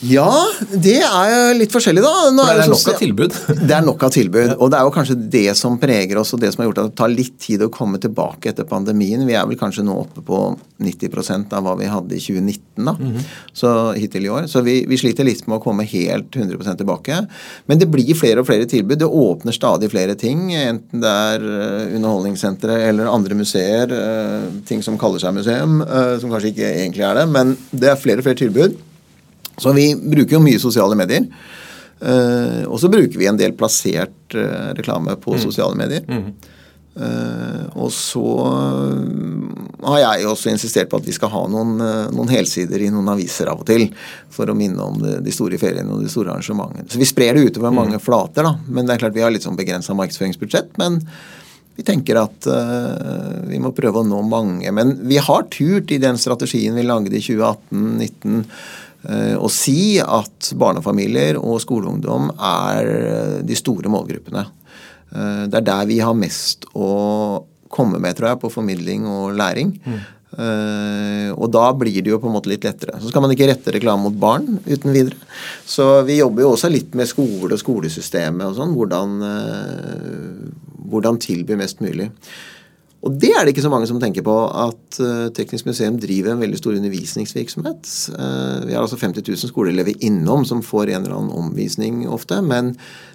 [0.08, 0.30] Ja,
[0.72, 2.30] det er jo litt forskjellig, da.
[2.32, 3.36] Nå det er, nok av tilbud.
[3.60, 4.54] Det er nok av tilbud.
[4.56, 6.90] Og det er jo kanskje det som preger oss, og det som har gjort at
[6.90, 9.26] det tar litt tid å komme tilbake etter pandemien.
[9.28, 10.40] Vi er vel kanskje nå oppe på
[10.80, 13.24] 90% av hva vi hadde i 2019 da, mm -hmm.
[13.52, 14.46] så hittil i år.
[14.46, 17.26] Så vi, vi, sliter litt med å komme helt 100% tilbake.
[17.66, 18.98] Men det blir flere og flere tilbud.
[18.98, 20.54] Det åpner stadig flere ting.
[20.54, 23.92] Enten det er underholdningssenteret Underholdningssentre eller andre museer.
[23.92, 27.28] Eh, ting som kaller seg museum, eh, som kanskje ikke egentlig er det.
[27.28, 28.89] Men det er flere og flere tilbud.
[29.60, 31.28] Så vi bruker jo mye sosiale medier.
[32.00, 35.42] Uh, og så bruker vi en del plassert uh, reklame på mm.
[35.42, 36.06] sosiale medier.
[36.08, 36.30] Mm.
[37.00, 38.22] Uh, og så
[39.84, 41.76] har jeg også insistert på at vi skal ha noen,
[42.12, 43.86] noen, helsider i noen aviser av og til.
[44.32, 46.88] For å minne om det, de store feriene og de store arrangementene.
[46.90, 47.78] Så vi sprer det utover mm.
[47.82, 48.56] mange flater, da.
[48.68, 50.74] Men det er klart vi har litt sånn begrensa markedsføringsbudsjett.
[50.80, 51.00] Men
[51.78, 52.44] vi tenker at
[53.48, 54.68] vi må prøve å nå mange.
[54.76, 58.89] Men vi har turt i den strategien vi lagde i 2018-2019 Eh,
[59.40, 64.44] å si at barnefamilier og skoleungdom er eh, de store målgruppene.
[65.10, 66.90] Eh, det er der vi har mest å
[67.70, 69.76] komme med, tror jeg, på formidling og læring.
[69.84, 70.00] Mm.
[71.34, 73.00] og da blir det jo på en måte litt lettere.
[73.02, 75.18] Så skal man ikke rette reklame mot barn uten videre.
[75.66, 78.76] Så vi jobber jo også litt med skole og skolesystemet og sånn.
[78.78, 79.16] Hvordan,
[80.92, 82.06] hvordan tilby mest mulig.
[83.00, 86.34] Og det er det ikke så mange som tenker på, at uh, Teknisk museum driver
[86.34, 87.92] en veldig stor undervisningsvirksomhet.
[88.12, 92.42] Uh, vi har altså 50 000 skoleelever innom som får en eller annen omvisning ofte.
[92.44, 92.74] Men,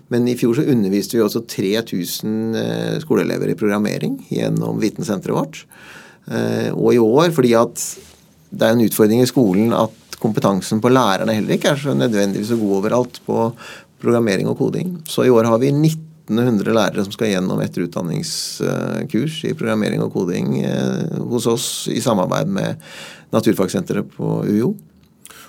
[0.10, 5.64] men i fjor så underviste vi også 3000 uh, skoleelever i programmering gjennom vitensenteret vårt.
[6.26, 7.78] Og i år, fordi at
[8.50, 12.50] det er en utfordring i skolen at kompetansen på lærerne heller ikke er så nødvendigvis
[12.50, 13.44] så god overalt på
[14.02, 14.96] programmering og koding.
[15.06, 20.14] Så i år har vi 19 1800 lærere som skal gjennom etterutdanningskurs i programmering og
[20.16, 22.82] koding eh, hos oss i samarbeid med
[23.36, 24.74] Naturfagsenteret på UiO.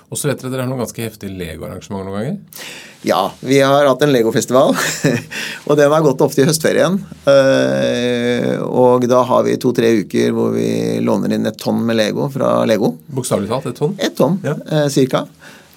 [0.07, 2.67] Og så vet dere dere har noen ganske heftige Lego-arrangement noen ganger?
[3.07, 4.71] Ja, vi har hatt en Lego-festival.
[5.67, 6.95] og den har gått ofte i høstferien.
[7.27, 10.69] Eh, og da har vi to-tre uker hvor vi
[11.03, 12.93] låner inn et tonn med Lego fra Lego.
[13.19, 13.97] Bokstavelig talt et tonn?
[13.99, 14.55] Et tonn, ja.
[14.71, 15.25] Eh, cirka.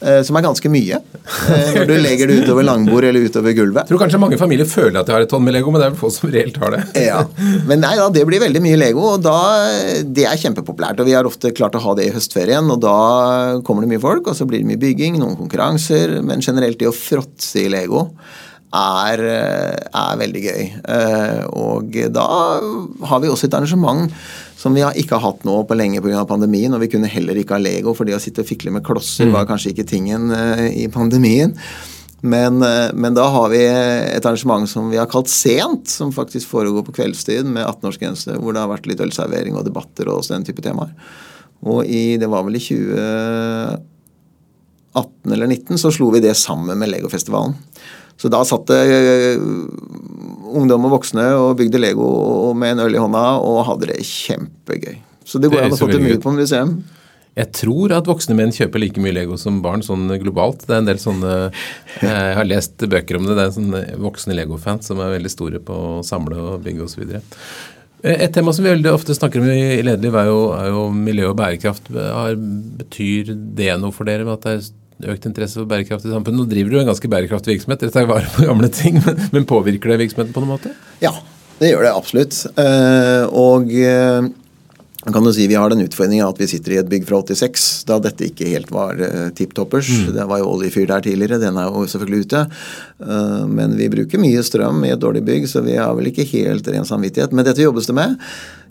[0.00, 0.96] Eh, som er ganske mye.
[0.96, 3.84] Eh, når du legger det utover langbord eller utover gulvet.
[3.84, 5.88] Jeg tror kanskje mange familier føler at de har et tonn med Lego, men det
[5.88, 6.82] er vel få som reelt har det.
[7.04, 7.20] Ja,
[7.68, 9.36] Men nei da, det blir veldig mye Lego, og da,
[10.04, 11.02] det er kjempepopulært.
[11.02, 12.96] Og vi har ofte klart å ha det i høstferien, og da
[13.66, 16.88] kommer det mye folk, og så blir det mye bygging, noen konkurranser, men generelt det
[16.88, 18.08] å fråtse i Lego
[18.70, 19.20] er,
[19.90, 20.62] er, veldig gøy.
[20.94, 22.26] Eh, og da
[23.10, 24.12] har vi også et arrangement
[24.60, 26.24] som vi ikke har hatt nå på lenge pga.
[26.28, 26.74] pandemien.
[26.74, 29.30] Og vi kunne heller ikke ha Lego, for det å sitte og fikle med klosser
[29.30, 29.34] mm.
[29.34, 31.56] var kanskje ikke tingen uh, i pandemien.
[32.20, 36.84] Men, men, da har vi et arrangement som vi har kalt Sent, som faktisk foregår
[36.84, 40.60] på kveldstid med 18-årsgrense, hvor det har vært litt ølservering og debatter og den type
[40.60, 40.92] temaer.
[41.64, 46.90] Og i, det var vel i 2018 eller 2019 så slo vi det sammen med
[46.92, 47.54] Legofestivalen.
[48.20, 48.80] Så da satt det
[49.40, 49.40] uh,
[50.50, 52.08] ungdom og voksne og bygde Lego
[52.58, 54.98] med en øl i hånda og hadde det kjempegøy.
[55.24, 56.80] Så det går an å få til mye på museum.
[57.38, 60.64] Jeg tror at voksne menn kjøper like mye Lego som barn, sånn globalt.
[60.66, 61.34] Det er en del sånne
[62.02, 63.36] Jeg har lest bøker om det.
[63.38, 67.14] Det er sånne voksne Lego-fans som er veldig store på å samle og bygge osv.
[68.00, 71.30] Et tema som vi veldig ofte snakker om i Lederliv, er jo, er jo miljø
[71.30, 71.90] og bærekraft.
[72.80, 74.26] Betyr det noe for dere?
[74.32, 74.68] at det er
[75.08, 76.42] økt interesse for bærekraft i samfunnet.
[76.42, 79.00] Nå driver du en ganske bærekraftig virksomhet, dere tar vare på gamle ting,
[79.34, 80.74] men, påvirker det virksomheten på noen måte?
[81.02, 81.14] Ja,
[81.60, 82.36] det gjør det absolutt.
[82.58, 84.28] Uh, og uh,
[85.00, 87.66] kan du si Vi har den utfordringen at vi sitter i et bygg fra 86,
[87.88, 89.88] da dette ikke helt var uh, tipp toppers.
[89.88, 90.14] Mm.
[90.18, 92.46] Det var jo oljefyr der tidligere, den er jo selvfølgelig ute.
[93.50, 96.68] Men vi bruker mye strøm i et dårlig bygg, så vi har vel ikke helt
[96.68, 97.32] ren samvittighet.
[97.32, 98.18] Men dette jobbes det med.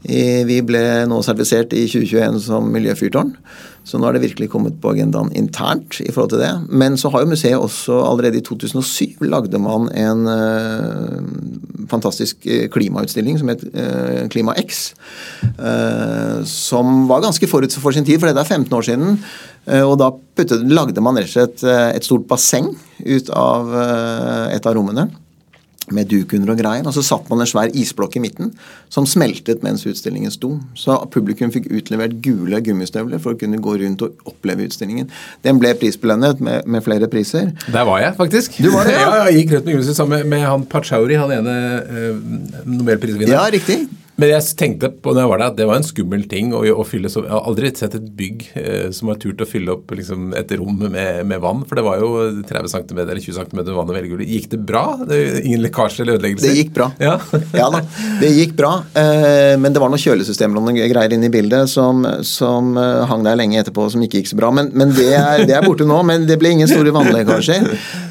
[0.04, 3.34] Vi ble nå sertifisert i 2021 som miljøfyrtårn.
[3.90, 6.52] Så nå har det virkelig kommet på agendaen internt i forhold til det.
[6.70, 12.68] Men så har jo museet også allerede i 2007 lagde man en uh, fantastisk eh,
[12.70, 14.92] klimautstilling som het uh, Klima X.
[15.58, 19.24] Uh, som var ganske forut for sin tid, for det er 15 år siden.
[19.70, 22.72] og da puttet, lagde man rett og slett et stort basseng
[23.06, 23.70] ut av
[24.50, 25.04] et av rommene
[25.96, 26.88] med duk under og greier.
[26.88, 28.52] Og så satt man en svær isblokk i midten
[28.94, 30.56] som smeltet mens utstillingen sto.
[30.80, 35.10] Så publikum fikk utlevert gule gummistøvler for å kunne gå rundt og oppleve utstillingen.
[35.46, 37.54] Den ble prisbelønnet med, med flere priser.
[37.68, 38.60] Der var jeg, faktisk.
[38.64, 39.08] Du var det, ja?
[39.20, 42.22] ja jeg gikk rundt med gummistøvler sammen med, med han Pachauri, han ene eh,
[42.66, 43.36] nobelprisvinneren.
[43.36, 43.84] Ja, riktig.
[44.20, 46.62] Men jeg tenkte på når jeg var der, at det var en skummel ting å,
[46.82, 49.74] å fylle så Jeg har aldri sett et bygg eh, som har turt å fylle
[49.78, 51.64] opp liksom, et rom med, med, vann.
[51.70, 52.10] For det var jo
[52.50, 54.84] 30 cm eller 20 cm vann og veldig Gikk det bra?
[55.08, 56.52] Det ingen lekkasje eller ødeleggelser?
[56.52, 56.90] Det gikk bra.
[57.02, 57.16] Ja,
[57.56, 57.84] ja da.
[58.20, 58.74] Det gikk bra.
[59.00, 63.06] Eh, men det var noen kjølesystemer og noen greier inne i bildet som, som uh,
[63.10, 64.52] hang der lenge etterpå som ikke gikk så bra.
[64.56, 66.02] Men, men det, er, det, er, borte nå.
[66.08, 67.70] Men det ble ingen store vannlekkasjer.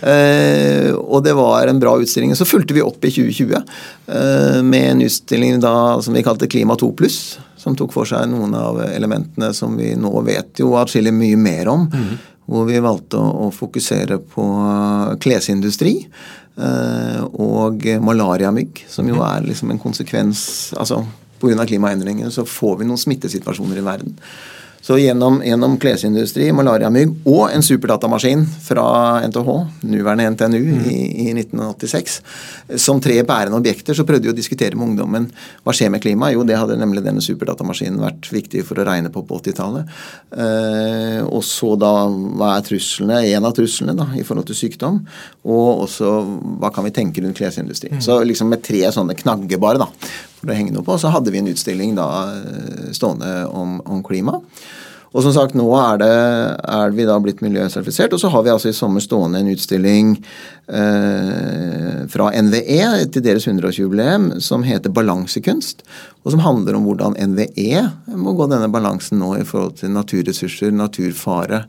[0.08, 2.34] Eh, og det var en bra utstilling.
[2.38, 6.76] Så fulgte vi opp i 2020 eh, med en utstilling da som vi kalte Klima
[6.78, 7.38] 2 pluss.
[7.58, 11.70] Som tok for seg noen av elementene som vi nå vet jo atskillig mye mer
[11.72, 11.86] om.
[11.92, 12.18] Mm.
[12.48, 14.44] Hvor vi valgte å, å fokusere på
[15.20, 19.26] klesindustri eh, og malariamygg, som jo mhm.
[19.26, 20.44] er liksom en konsekvens
[20.78, 21.02] altså
[21.38, 21.66] Pga.
[21.68, 24.16] klimaendringer så får vi noen smittesituasjoner i verden.
[24.80, 28.84] Så gjennom, gjennom klesindustri, malariamygg og en superdatamaskin fra
[29.26, 29.48] NTH,
[29.90, 30.84] nåværende NTNU, mm.
[30.86, 32.20] i, i, 1986,
[32.78, 35.26] som tre bærende objekter, så prøvde vi å diskutere med ungdommen
[35.66, 36.36] hva skjer med klimaet.
[36.36, 39.90] Jo, det hadde nemlig denne superdatamaskinen vært viktig for å regne på på 80-tallet.
[40.46, 45.02] Eh, og så da hva er truslene, en av truslene da, i forhold til sykdom,
[45.48, 46.14] og også
[46.62, 47.92] hva kan vi tenke rundt klesindustri.
[47.96, 48.02] Mm.
[48.04, 49.90] Så liksom med tre sånne knaggebare da,
[50.38, 52.08] for å henge noe på, så hadde vi en utstilling da
[52.94, 54.38] stående om, om klima.
[55.16, 56.14] Og som sagt, nå er, det,
[56.68, 58.12] er vi da blitt miljøsertifisert.
[58.12, 63.46] Og så har vi altså i sommer stående en utstilling eh, fra NVE til deres
[63.48, 65.80] 100-årsjubileum som heter Balansekunst.
[66.28, 67.82] Og som handler om hvordan NVE
[68.20, 71.62] må gå denne balansen nå i forhold til naturressurser, naturfare,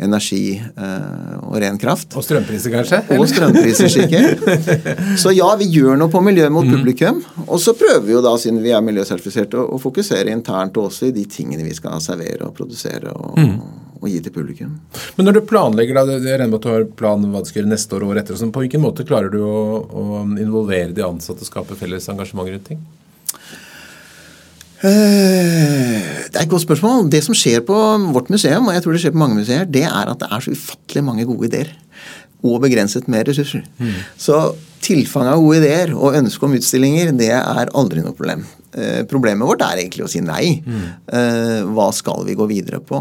[0.00, 2.16] energi eh, og ren kraft.
[2.16, 3.02] Og strømpriser, kanskje?
[3.18, 4.40] Og strømpriser, sikkert.
[5.22, 6.76] Så ja, vi gjør noe på miljøet mot mm.
[6.78, 7.20] publikum.
[7.44, 11.16] Og så prøver vi jo da, siden vi er miljøsertifiserte, å fokusere internt også i
[11.16, 13.12] de tingene vi skal servere og produsere.
[13.12, 13.58] og mm
[14.00, 14.74] og gi til publikum.
[15.16, 17.62] Men når du planlegger, da, jeg regner med at du har plan hva du skal
[17.62, 19.56] gjøre neste år og året etter, sånn, på hvilken måte klarer du å,
[19.86, 22.84] å involvere de ansatte og skape felles engasjement rundt ting?
[24.84, 27.08] Eh, det er et godt spørsmål.
[27.12, 27.76] Det som skjer på
[28.12, 30.44] vårt museum, og jeg tror det skjer på mange museer, det er at det er
[30.44, 31.72] så ufattelig mange gode ideer.
[32.44, 33.64] Og begrenset med ressurser.
[33.80, 33.94] Mm.
[34.20, 34.40] Så
[34.86, 38.46] tilfanget av gode ideer og ønske om utstillinger, det er aldri noe problem.
[38.76, 40.58] Eh, problemet vårt er egentlig å si nei.
[40.60, 42.98] Eh, hva skal vi gå videre på?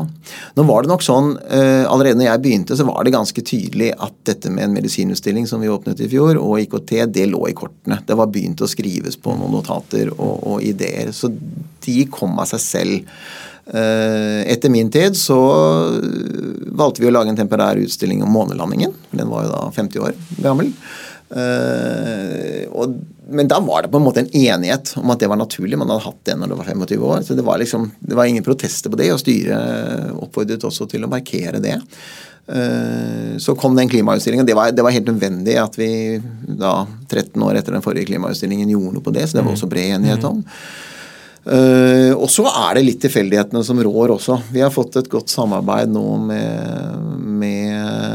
[0.55, 3.91] Nå var det nok sånn, eh, Allerede når jeg begynte, så var det ganske tydelig
[3.99, 7.53] at dette med en medisinutstilling som vi åpnet i fjor, og IKT, det lå i
[7.53, 7.99] kortene.
[8.05, 11.11] Det var begynt å skrives på noen notater og, og ideer.
[11.11, 11.33] Så
[11.85, 13.03] de kom av seg selv.
[13.65, 15.35] Etter min tid så
[16.77, 18.93] valgte vi å lage en temporær utstilling om månelandingen.
[19.09, 20.69] Den var jo da 50 år gammel.
[21.35, 22.93] Og,
[23.27, 25.79] men da var det på en måte en enighet om at det var naturlig.
[25.79, 27.25] Man hadde hatt det når det var 25 år.
[27.27, 31.03] Så det var liksom, det var ingen protester på det, og styret oppfordret også til
[31.03, 31.79] å markere det.
[32.45, 34.45] Uh, så kom den klimautstillingen.
[34.45, 35.89] Det var, det var, helt nødvendig at vi
[36.45, 39.25] da, 13 år etter den forrige klimautstillingen gjorde noe på det.
[39.27, 40.43] Så det var også bred enighet om.
[41.45, 44.39] Uh, og så er det litt tilfeldighetene som rår også.
[44.53, 48.14] Vi har fått et godt samarbeid nå med, med eh,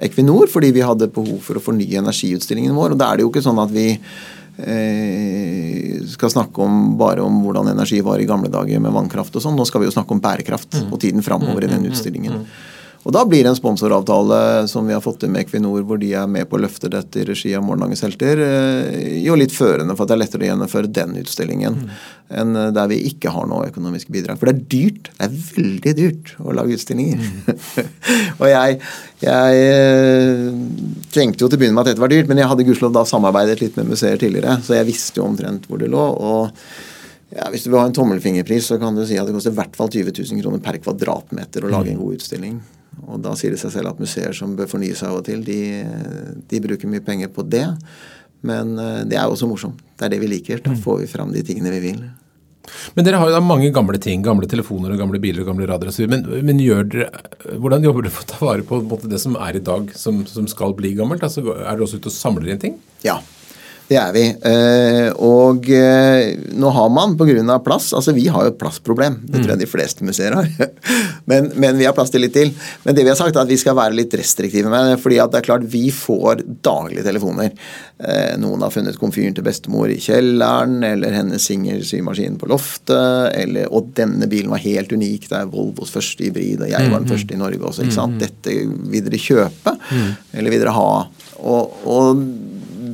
[0.00, 2.94] Equinor fordi vi hadde behov for å fornye energiutstillingen vår.
[2.94, 7.34] og Da er det jo ikke sånn at vi eh, skal snakke om bare om
[7.44, 9.56] hvordan energi var i gamle dager med vannkraft og sånn.
[9.58, 11.94] Nå skal vi jo snakke om bærekraft og tiden framover i den mm, mm, mm,
[11.94, 12.34] utstillingen.
[13.00, 16.10] Og Da blir det en sponsoravtale som vi har fått til med Equinor, hvor de
[16.12, 19.96] er med på å løfte dette i regi av Morgendagens helter, eh, jo litt førende
[19.96, 21.94] for at det er lettere å gjennomføre den utstillingen mm.
[22.42, 24.36] enn eh, der vi ikke har noe økonomiske bidrag.
[24.40, 25.08] For det er dyrt.
[25.16, 27.24] Det er veldig dyrt å lage utstillinger.
[27.24, 27.88] Mm.
[28.42, 28.80] og jeg,
[29.24, 30.44] jeg eh,
[31.16, 33.06] tenkte jo til å begynne med at dette var dyrt, men jeg hadde gudskjelov da
[33.08, 36.04] samarbeidet litt med museer tidligere, så jeg visste jo omtrent hvor det lå.
[36.04, 36.52] og
[37.32, 39.58] ja, Hvis du vil ha en tommelfingerpris, så kan du si at det koster i
[39.62, 42.60] hvert fall 20 000 kroner per kvadratmeter å lage en god utstilling.
[43.08, 45.44] Og da sier det seg selv at museer som bør fornye seg av og til,
[45.46, 45.60] de,
[46.50, 47.66] de bruker mye penger på det.
[48.46, 49.80] Men eh, det er jo også morsomt.
[49.96, 50.62] Det er det vi liker.
[50.64, 50.82] Da mm.
[50.84, 52.02] får vi fram de tingene vi vil.
[52.94, 54.22] Men dere har jo da mange gamle ting.
[54.24, 56.06] Gamle telefoner og gamle biler og gamle radioer osv.
[56.10, 57.10] Men, men gjør dere,
[57.60, 60.22] hvordan jobber dere for å ta vare på, på det som er i dag, som,
[60.28, 61.24] som skal bli gammelt?
[61.26, 62.80] Altså, er dere også ute og samler inn ting?
[63.06, 63.18] Ja.
[63.90, 64.22] Det er vi.
[64.46, 67.56] Eh, og eh, nå har man pga.
[67.64, 69.16] plass Altså vi har jo et plassproblem.
[69.24, 69.64] Det tror jeg mm.
[69.64, 70.46] de fleste museer har.
[71.30, 72.52] men, men, vi har plass til litt til.
[72.84, 75.00] Men det vi har sagt er at vi skal være litt restriktive med det.
[75.02, 77.50] fordi at det er klart vi får daglige telefoner.
[77.98, 83.34] Eh, noen har funnet komfyren til bestemor i kjelleren, eller hennes singelsymaskin på loftet.
[83.34, 85.26] Eller, og denne bilen var helt unik.
[85.32, 87.16] Det er Volvos første hybrid, og jeg var den mm, mm.
[87.16, 87.88] første i Norge også.
[87.88, 88.22] ikke sant?
[88.22, 88.54] Dette
[88.94, 89.74] vil dere kjøpe,
[90.30, 90.90] eller vil dere ha?
[91.40, 92.24] og, og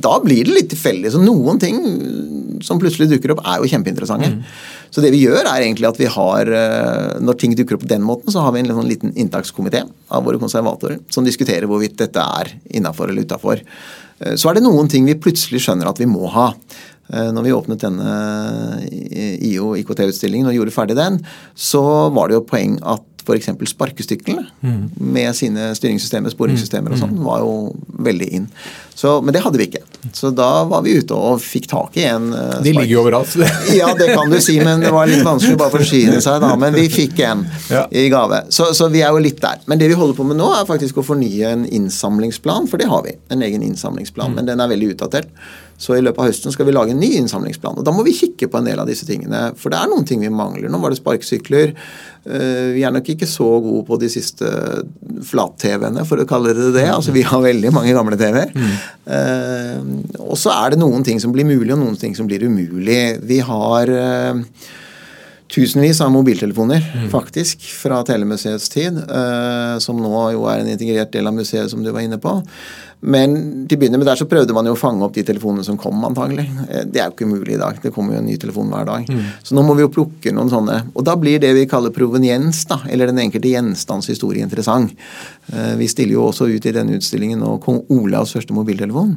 [0.03, 1.11] da blir det litt tilfeldig.
[1.13, 1.77] Så noen ting
[2.65, 4.31] som plutselig dukker opp, er jo kjempeinteressante.
[4.33, 4.41] Mm.
[4.93, 7.91] Så det vi gjør, er egentlig at vi har eh, Når ting dukker opp på
[7.91, 9.83] den måten, så har vi en sånn liten inntakskomité
[10.13, 13.63] av våre konservatorer som diskuterer hvorvidt dette er innafor eller utafor.
[14.19, 16.49] Eh, så er det noen ting vi plutselig skjønner at vi må ha.
[17.11, 18.15] Eh, når vi åpnet denne
[19.51, 21.21] IO IKT-utstillingen og gjorde ferdig den,
[21.53, 21.83] så
[22.15, 23.51] var det jo poeng at f.eks.
[23.73, 24.81] sparkestyklene mm.
[25.13, 27.23] med sine styringssystemer, sporingssystemer og sånn, mm.
[27.27, 27.53] var jo
[28.07, 28.47] veldig inn.
[28.97, 29.83] Så, men det hadde vi ikke.
[30.15, 33.35] Så da var vi ute og fikk tak i en uh, De ligger jo overalt.
[33.77, 36.55] ja, det kan du si, men det var litt vanskelig bare å forsyne seg, da.
[36.57, 37.83] Men vi fikk en ja.
[37.93, 38.41] i gave.
[38.53, 39.61] Så, så, vi er jo litt der.
[39.69, 42.89] Men det vi holder på med nå, er faktisk å fornye en innsamlingsplan, for det
[42.89, 43.13] har vi.
[43.33, 44.39] En egen innsamlingsplan, mm.
[44.39, 45.29] men den er veldig utdatert.
[45.77, 47.77] Så i løpet av høsten skal vi lage en ny innsamlingsplan.
[47.77, 49.51] Og da må vi kikke på en del av disse tingene.
[49.61, 50.71] For det er noen ting vi mangler.
[50.73, 51.75] Nå var det sparkesykler.
[52.25, 54.49] Eh, vi er nok ikke så gode på de siste
[55.29, 56.87] flat-TV-ene, for å kalle det det.
[56.89, 58.55] Altså Vi har veldig mange gamle TV-er.
[58.57, 58.73] Mm.
[59.07, 62.43] Uh, og så er det noen ting som blir mulig, og noen ting som blir
[62.49, 62.99] umulig.
[63.29, 64.41] Vi har uh,
[65.53, 67.07] tusenvis av mobiltelefoner, mm.
[67.13, 68.97] faktisk, fra Telemuseets tid.
[69.83, 72.39] Som nå jo er en integrert del av museet, som du var inne på.
[72.99, 73.35] Men
[73.69, 75.77] til å begynne med der så prøvde man jo å fange opp de telefonene som
[75.77, 76.47] kom, antagelig.
[76.65, 77.77] Eh, det er jo ikke mulig i dag.
[77.83, 79.05] Det kommer jo en ny telefon hver dag.
[79.05, 79.27] Mm.
[79.45, 80.79] Så nå må vi jo plukke noen sånne.
[80.95, 84.97] Og da blir det vi kaller proveniens, da, eller den enkelte gjenstands historie, interessant.
[85.53, 89.15] Eh, vi stiller jo også ut i denne utstillingen nå kong Olavs første mobiltelefon.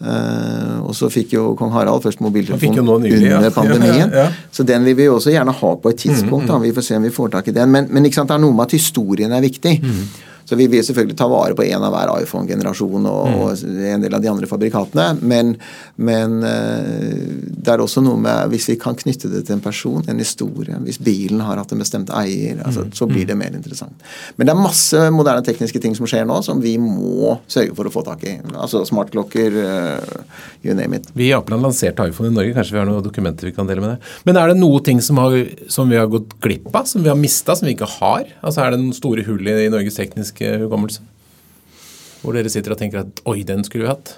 [0.00, 3.50] Uh, og så fikk jo kong Harald først mobiltelefon under ja.
[3.52, 4.06] pandemien.
[4.08, 6.48] Ja, ja, så den vil vi jo også gjerne ha på et tidspunkt.
[6.48, 6.64] Mm, mm.
[6.64, 7.68] Vi får se om vi får tak i den.
[7.68, 9.74] Men, men det er noe med at historien er viktig.
[9.84, 10.29] Mm.
[10.50, 13.82] Så vi vil selvfølgelig ta vare på en av hver iPhone-generasjon og, mm.
[13.86, 15.20] en del av de andre fabrikatene.
[15.22, 15.52] Men,
[15.94, 17.20] men, eh,
[17.60, 20.74] det er også noe med Hvis vi kan knytte det til en person, en historie,
[20.82, 22.90] hvis bilen har hatt en bestemt eier, altså, mm.
[22.98, 23.94] så blir det mer interessant.
[24.34, 27.86] Men det er masse moderne tekniske ting som skjer nå, som vi må sørge for
[27.86, 28.34] å få tak i.
[28.50, 31.12] Altså smartklokker, uh, you name it.
[31.14, 33.84] Vi i Apeland lanserte iPhone i Norge, kanskje vi har noen dokumenter vi kan dele
[33.84, 34.12] med det.
[34.26, 35.38] Men er det noe ting som, har,
[35.70, 38.26] som vi har gått glipp av, som vi har mista, som vi ikke har?
[38.42, 41.04] Altså Er det noen store hull i, i Norges tekniske hukommelse?
[42.20, 44.16] Hvor dere sitter og tenker at 'oi, den skulle vi hatt'?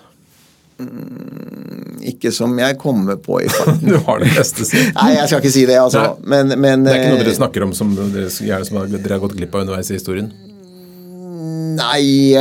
[0.83, 3.83] Mm, ikke som jeg kommer på i farten.
[3.87, 4.81] du har det beste, si.
[4.97, 6.17] Nei, jeg skal ikke si det, altså.
[6.25, 9.23] Men, men, det er ikke noe dere eh, snakker om som dere, som dere har
[9.23, 10.33] gått glipp av underveis i historien?
[11.73, 12.35] Nei,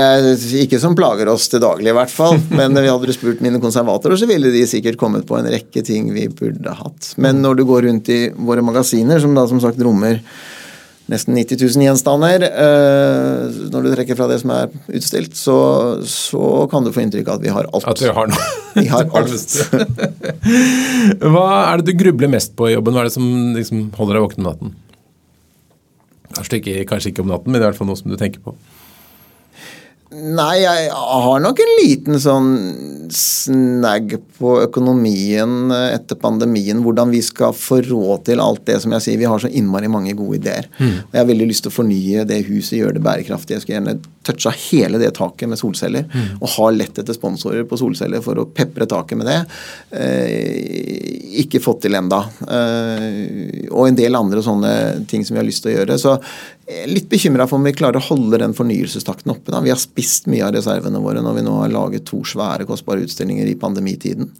[0.64, 2.40] ikke som plager oss til daglig, i hvert fall.
[2.60, 5.84] Men vi hadde du spurt mine konservatorer, så ville de sikkert kommet på en rekke
[5.88, 7.14] ting vi burde hatt.
[7.22, 10.20] Men når du går rundt i våre magasiner, som da som sagt rommer
[11.12, 12.46] nesten 90 000 gjenstander.
[12.48, 15.58] Eh, når du trekker fra det som er utstilt, så,
[16.08, 17.88] så kan du få inntrykk av at vi har alt.
[17.92, 18.50] At vi har noe.
[18.72, 19.56] Vi har alt.
[21.20, 22.96] Hva er det du grubler mest på i jobben?
[22.96, 23.26] Hva er det som
[23.58, 24.72] liksom holder deg våken om natten?
[26.38, 28.56] Kanskje ikke, kanskje ikke om natten, men i hvert fall noe som du tenker på?
[30.12, 32.50] Nei, jeg har nok en liten sånn
[33.16, 36.82] snagg på økonomien etter pandemien.
[36.84, 39.22] Hvordan vi skal få råd til alt det som jeg sier.
[39.22, 40.68] Vi har så innmari mange gode ideer.
[40.82, 40.98] Mm.
[41.06, 43.56] Og Jeg har veldig lyst til å fornye det huset, gjøre det bærekraftig.
[43.56, 43.98] Jeg skulle gjerne
[44.28, 46.04] toucha hele det taket med solceller.
[46.12, 46.28] Mm.
[46.42, 49.40] Og ha lett etter sponsorer på solceller for å pepre taket med det.
[49.96, 52.26] Eh, ikke fått til enda.
[52.52, 54.74] Eh, og en del andre sånne
[55.08, 56.02] ting som vi har lyst til å gjøre.
[56.02, 56.20] Så
[56.88, 59.54] litt bekymra for om vi klarer å holde den fornyelsestakten oppe.
[59.54, 59.62] Da.
[59.64, 63.04] Vi har spist mye av reservene våre når vi nå har laget to svære, kostbare
[63.06, 64.32] utstillinger i pandemitiden.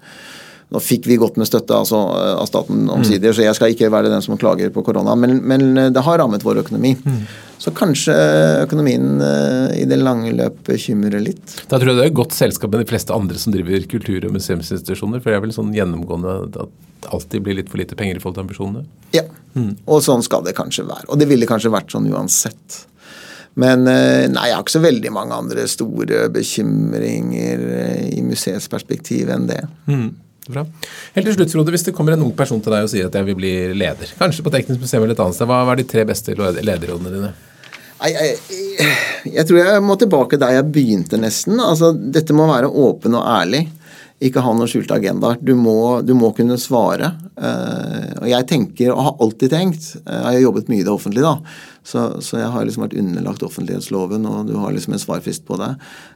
[0.72, 1.98] Nå fikk vi godt med støtte altså,
[2.40, 3.36] av staten omsider, mm.
[3.36, 5.18] så jeg skal ikke være den som klager på korona.
[5.20, 6.94] Men, men det har rammet vår økonomi.
[7.04, 7.26] Mm.
[7.62, 8.14] Så kanskje
[8.64, 11.58] økonomien uh, i det lange løp bekymrer litt.
[11.68, 14.30] Da tror jeg det er et godt selskap med de fleste andre som driver kultur-
[14.30, 15.22] og museumsinstitusjoner.
[15.22, 18.24] For det er vel sånn gjennomgående at det alltid blir litt for lite penger i
[18.24, 18.86] forhold til ambisjonene?
[19.18, 19.76] Ja, mm.
[19.86, 21.10] og sånn skal det kanskje være.
[21.12, 22.80] Og det ville kanskje vært sånn uansett.
[23.60, 28.70] Men eh, nei, jeg har ikke så veldig mange andre store bekymringer eh, i museets
[28.72, 29.62] perspektiv enn det.
[29.92, 30.08] Mm.
[30.50, 30.64] Bra.
[31.14, 33.16] Helt til slutt, Frode, Hvis det kommer en ung person til deg og sier at
[33.16, 35.88] jeg vil bli leder, kanskje på Teknisk museum eller et annet sted, hva er de
[35.92, 37.32] tre beste lederrådene dine?
[38.02, 38.94] Jeg, jeg,
[39.36, 41.60] jeg, tror jeg må tilbake der jeg begynte, nesten.
[41.62, 43.68] Altså, dette må være åpen og ærlig.
[44.22, 45.40] Ikke ha noen skjulte agendaer.
[45.42, 45.56] Du,
[46.06, 47.10] du, må kunne svare.
[47.34, 50.94] Uh, og jeg tenker, og har alltid tenkt uh, Jeg har jobbet mye i det
[50.94, 51.58] offentlige, da.
[51.82, 55.58] Så, så, jeg har liksom vært underlagt offentlighetsloven, og du har liksom en svarfrist på
[55.62, 55.72] det.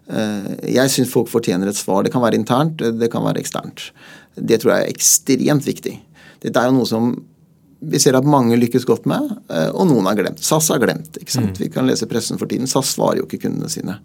[0.06, 2.06] Uh, jeg syns folk fortjener et svar.
[2.06, 3.90] Det kan være internt, det kan være eksternt.
[4.38, 5.98] Det tror jeg er ekstremt viktig.
[6.46, 7.16] Dette er jo noe som
[7.80, 9.28] vi ser at mange lykkes godt med,
[9.76, 10.42] og noen har glemt.
[10.44, 11.20] SAS har glemt.
[11.22, 11.56] ikke sant?
[11.58, 11.62] Mm.
[11.64, 12.70] Vi kan lese pressen for tiden.
[12.72, 13.98] SAS svarer jo ikke kundene sine.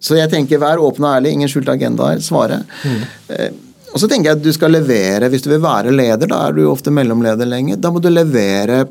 [0.00, 2.22] Så jeg tenker vær åpen og ærlig, ingen skjulte agendaer.
[2.24, 2.62] Svare.
[2.86, 3.58] Mm.
[3.92, 5.28] Og så tenker jeg at du skal levere.
[5.32, 7.76] Hvis du vil være leder, da er du ofte mellomleder lenge.
[7.80, 8.84] Da må du levere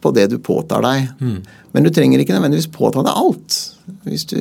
[0.00, 1.10] på det du påtar deg.
[1.20, 1.36] Mm.
[1.72, 3.58] Men du trenger ikke nødvendigvis påta deg alt.
[4.06, 4.38] Hvis du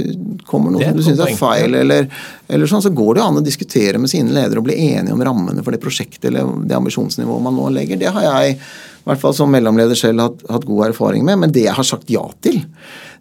[0.47, 2.07] kommer noe som du syns er feil, eller,
[2.47, 5.15] eller, sånn, så går det jo an å diskutere med sine ledere og bli enige
[5.15, 7.99] om rammene for det prosjektet eller det ambisjonsnivået man nå legger.
[8.01, 11.43] Det har jeg, i hvert fall som mellomleder selv, hatt, hatt god erfaring med.
[11.43, 12.63] Men det jeg har sagt ja til,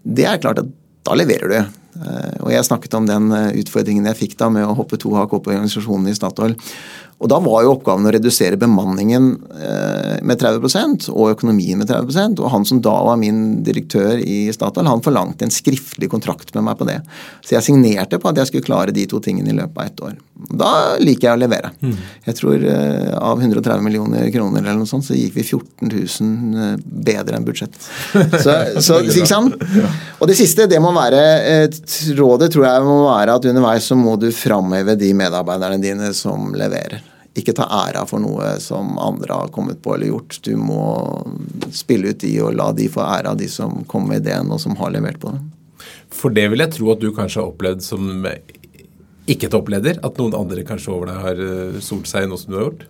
[0.05, 0.72] det er klart at
[1.09, 1.59] da leverer du.
[1.99, 5.14] Eh, og jeg snakket om den eh, utfordringen jeg fikk da med å hoppe to
[5.16, 6.55] hakk opp i organisasjonen i Statoil.
[7.19, 12.43] Og Da var jo oppgaven å redusere bemanningen eh, med 30% og økonomien med 30%
[12.45, 16.66] Og han som da var min direktør i Statoil, han forlangte en skriftlig kontrakt med
[16.69, 17.01] meg på det.
[17.43, 20.05] Så jeg signerte på at jeg skulle klare de to tingene i løpet av ett
[20.07, 20.14] år.
[20.62, 20.71] Da
[21.03, 21.73] liker jeg å levere.
[21.83, 21.97] Mm.
[22.29, 26.87] Jeg tror uh, av 130 millioner kroner eller noe sånt, så gikk vi 14 000
[27.09, 27.75] bedre enn budsjett.
[28.45, 28.55] Så,
[28.85, 29.57] så ikke sant?
[30.21, 31.21] Og det siste, det må være
[32.19, 36.53] Rådet tror jeg må være at underveis så må du framheve de medarbeiderne dine som
[36.57, 37.07] leverer
[37.39, 40.41] ikke ta æra for noe som andre har kommet på eller gjort.
[40.45, 40.82] Du må
[41.74, 44.76] spille ut de og la de få æra, de som kom med ideen og som
[44.80, 45.43] har levert på det.
[46.14, 48.24] For det vil jeg tro at du kanskje har opplevd som
[49.28, 50.01] ikke-toppleder?
[50.05, 52.68] At noen andre kanskje over deg har eh, solt seg i noe som du har
[52.70, 52.86] gjort?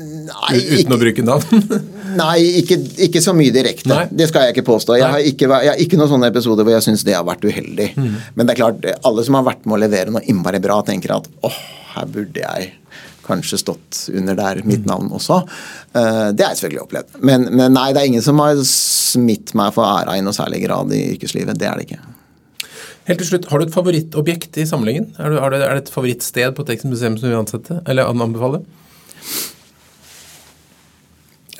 [0.00, 1.64] Nei, Uten ikke, å bruke navn?
[2.22, 3.90] nei, ikke, ikke, så mye direkte.
[3.90, 4.04] Nei.
[4.16, 4.96] Det skal jeg ikke påstå.
[5.00, 7.44] Jeg har ikke, jeg har ikke, noen sånne episoder hvor jeg syns det har vært
[7.44, 7.90] uheldig.
[7.98, 8.14] Mm.
[8.38, 11.18] Men det er klart, alle som har vært med å levere noe innmari bra, tenker
[11.18, 11.58] at åh,
[11.96, 12.70] her burde jeg
[13.30, 15.40] kanskje stått under der mitt navn også.
[15.94, 17.20] Eh, det har jeg selvfølgelig opplevd.
[17.22, 20.64] Men, men, nei, det er ingen som har smitt meg for æra i noe særlig
[20.66, 21.58] grad i yrkeslivet.
[21.58, 22.02] Det er det ikke.
[23.08, 25.08] Helt til slutt, Har du et favorittobjekt i samlingen?
[25.18, 27.80] Er, du, er, det, er det et favorittsted på Texas museum som du vil ansette,
[27.88, 28.60] eller anbefale?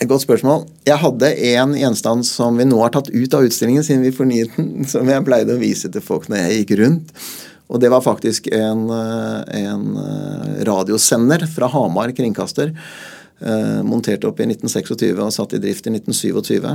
[0.01, 0.65] Et godt spørsmål.
[0.89, 4.55] Jeg hadde en gjenstand som vi nå har tatt ut av utstillingen siden vi fornyet
[4.57, 7.13] den, som jeg pleide å vise til folk når jeg gikk rundt.
[7.71, 12.75] Og det var faktisk en, eh, en eh, radiosender fra Hamar kringkaster.
[13.41, 16.67] Eh, montert opp i 1926 og satt i drift i 1927.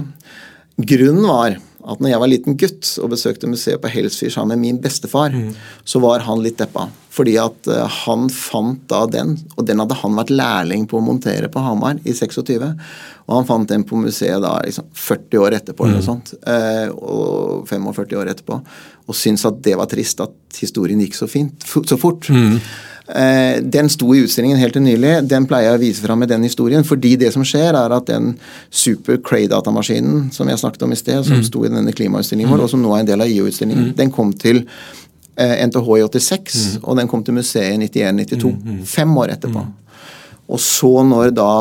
[0.75, 4.63] Grunnen var at når jeg var liten gutt og besøkte museet på Helsfyr sammen med
[4.63, 5.51] min bestefar, mm.
[5.85, 6.87] så var han litt deppa.
[7.15, 7.69] Fordi at
[8.03, 12.01] han fant da den, og den hadde han vært lærling på å montere på Hamar
[12.03, 12.65] i 26.
[13.25, 16.09] Og han fant den på museet da liksom 40 år etterpå, eller noe mm.
[16.09, 16.33] sånt.
[16.45, 18.59] Eh, og 45 år etterpå.
[19.05, 22.29] Og syntes at det var trist at historien gikk så fint, så fort.
[22.29, 22.59] Mm.
[23.05, 25.13] Eh, den sto i utstillingen helt til nylig.
[25.29, 26.85] Den pleier jeg å vise fram med den historien.
[26.85, 28.35] Fordi det som skjer, er at den
[28.69, 31.47] Super Cray-datamaskinen som jeg snakket om i sted, som mm.
[31.49, 33.97] sto i denne klimautstillingen vår, og som nå er en del av IO-utstillingen, mm.
[33.97, 34.65] den kom til
[35.37, 38.53] NTH eh, i 86, og den kom til museet i 91-92.
[38.85, 39.65] Fem år etterpå.
[40.45, 41.53] Og så når da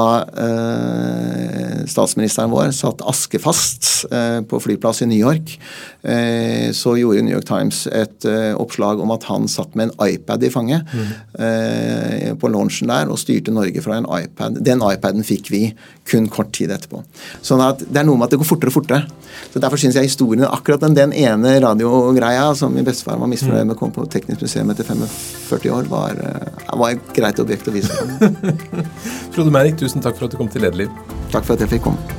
[0.44, 5.54] eh, statsministeren vår satt askefast eh, på flyplass i New York,
[6.02, 10.12] eh, så gjorde New York Times et eh, oppslag om at han satt med en
[10.12, 12.36] iPad i fanget mm.
[12.40, 14.60] på launchen der og styrte Norge fra en iPad.
[14.64, 15.62] Den iPaden fikk vi
[16.08, 17.00] kun kort tid etterpå.
[17.44, 19.08] Sånn at det er noe med at det går fortere og fortere.
[19.52, 23.68] Så Derfor syns jeg historien akkurat den, den ene radiogreia som min bestefar var misfornøyd
[23.68, 27.70] med å komme på Teknisk museum etter 45 år, var, eh, var et greit objekt
[27.70, 27.94] å vise.
[29.34, 30.92] Frode Merrik, tusen takk for at du kom til Lederliv.
[31.32, 32.14] Takk for at jeg fikk komme.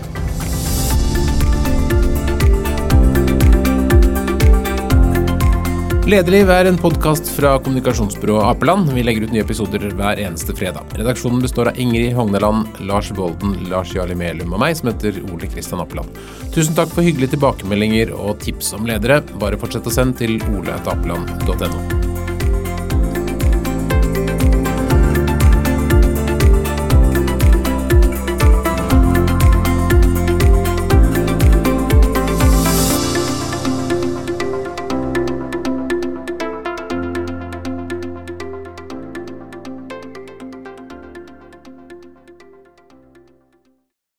[6.06, 8.92] Lederliv er en podkast fra kommunikasjonsbyrået Apeland.
[8.94, 10.94] Vi legger ut nye episoder hver eneste fredag.
[11.00, 15.50] Redaksjonen består av Ingrid Hogneland, Lars Bolden, Lars Jarli Melum og meg, som heter Ole
[15.50, 16.22] Kristian Apeland.
[16.54, 19.24] Tusen takk for hyggelige tilbakemeldinger og tips om ledere.
[19.42, 22.15] Bare fortsett å sende til oleatapeland.no.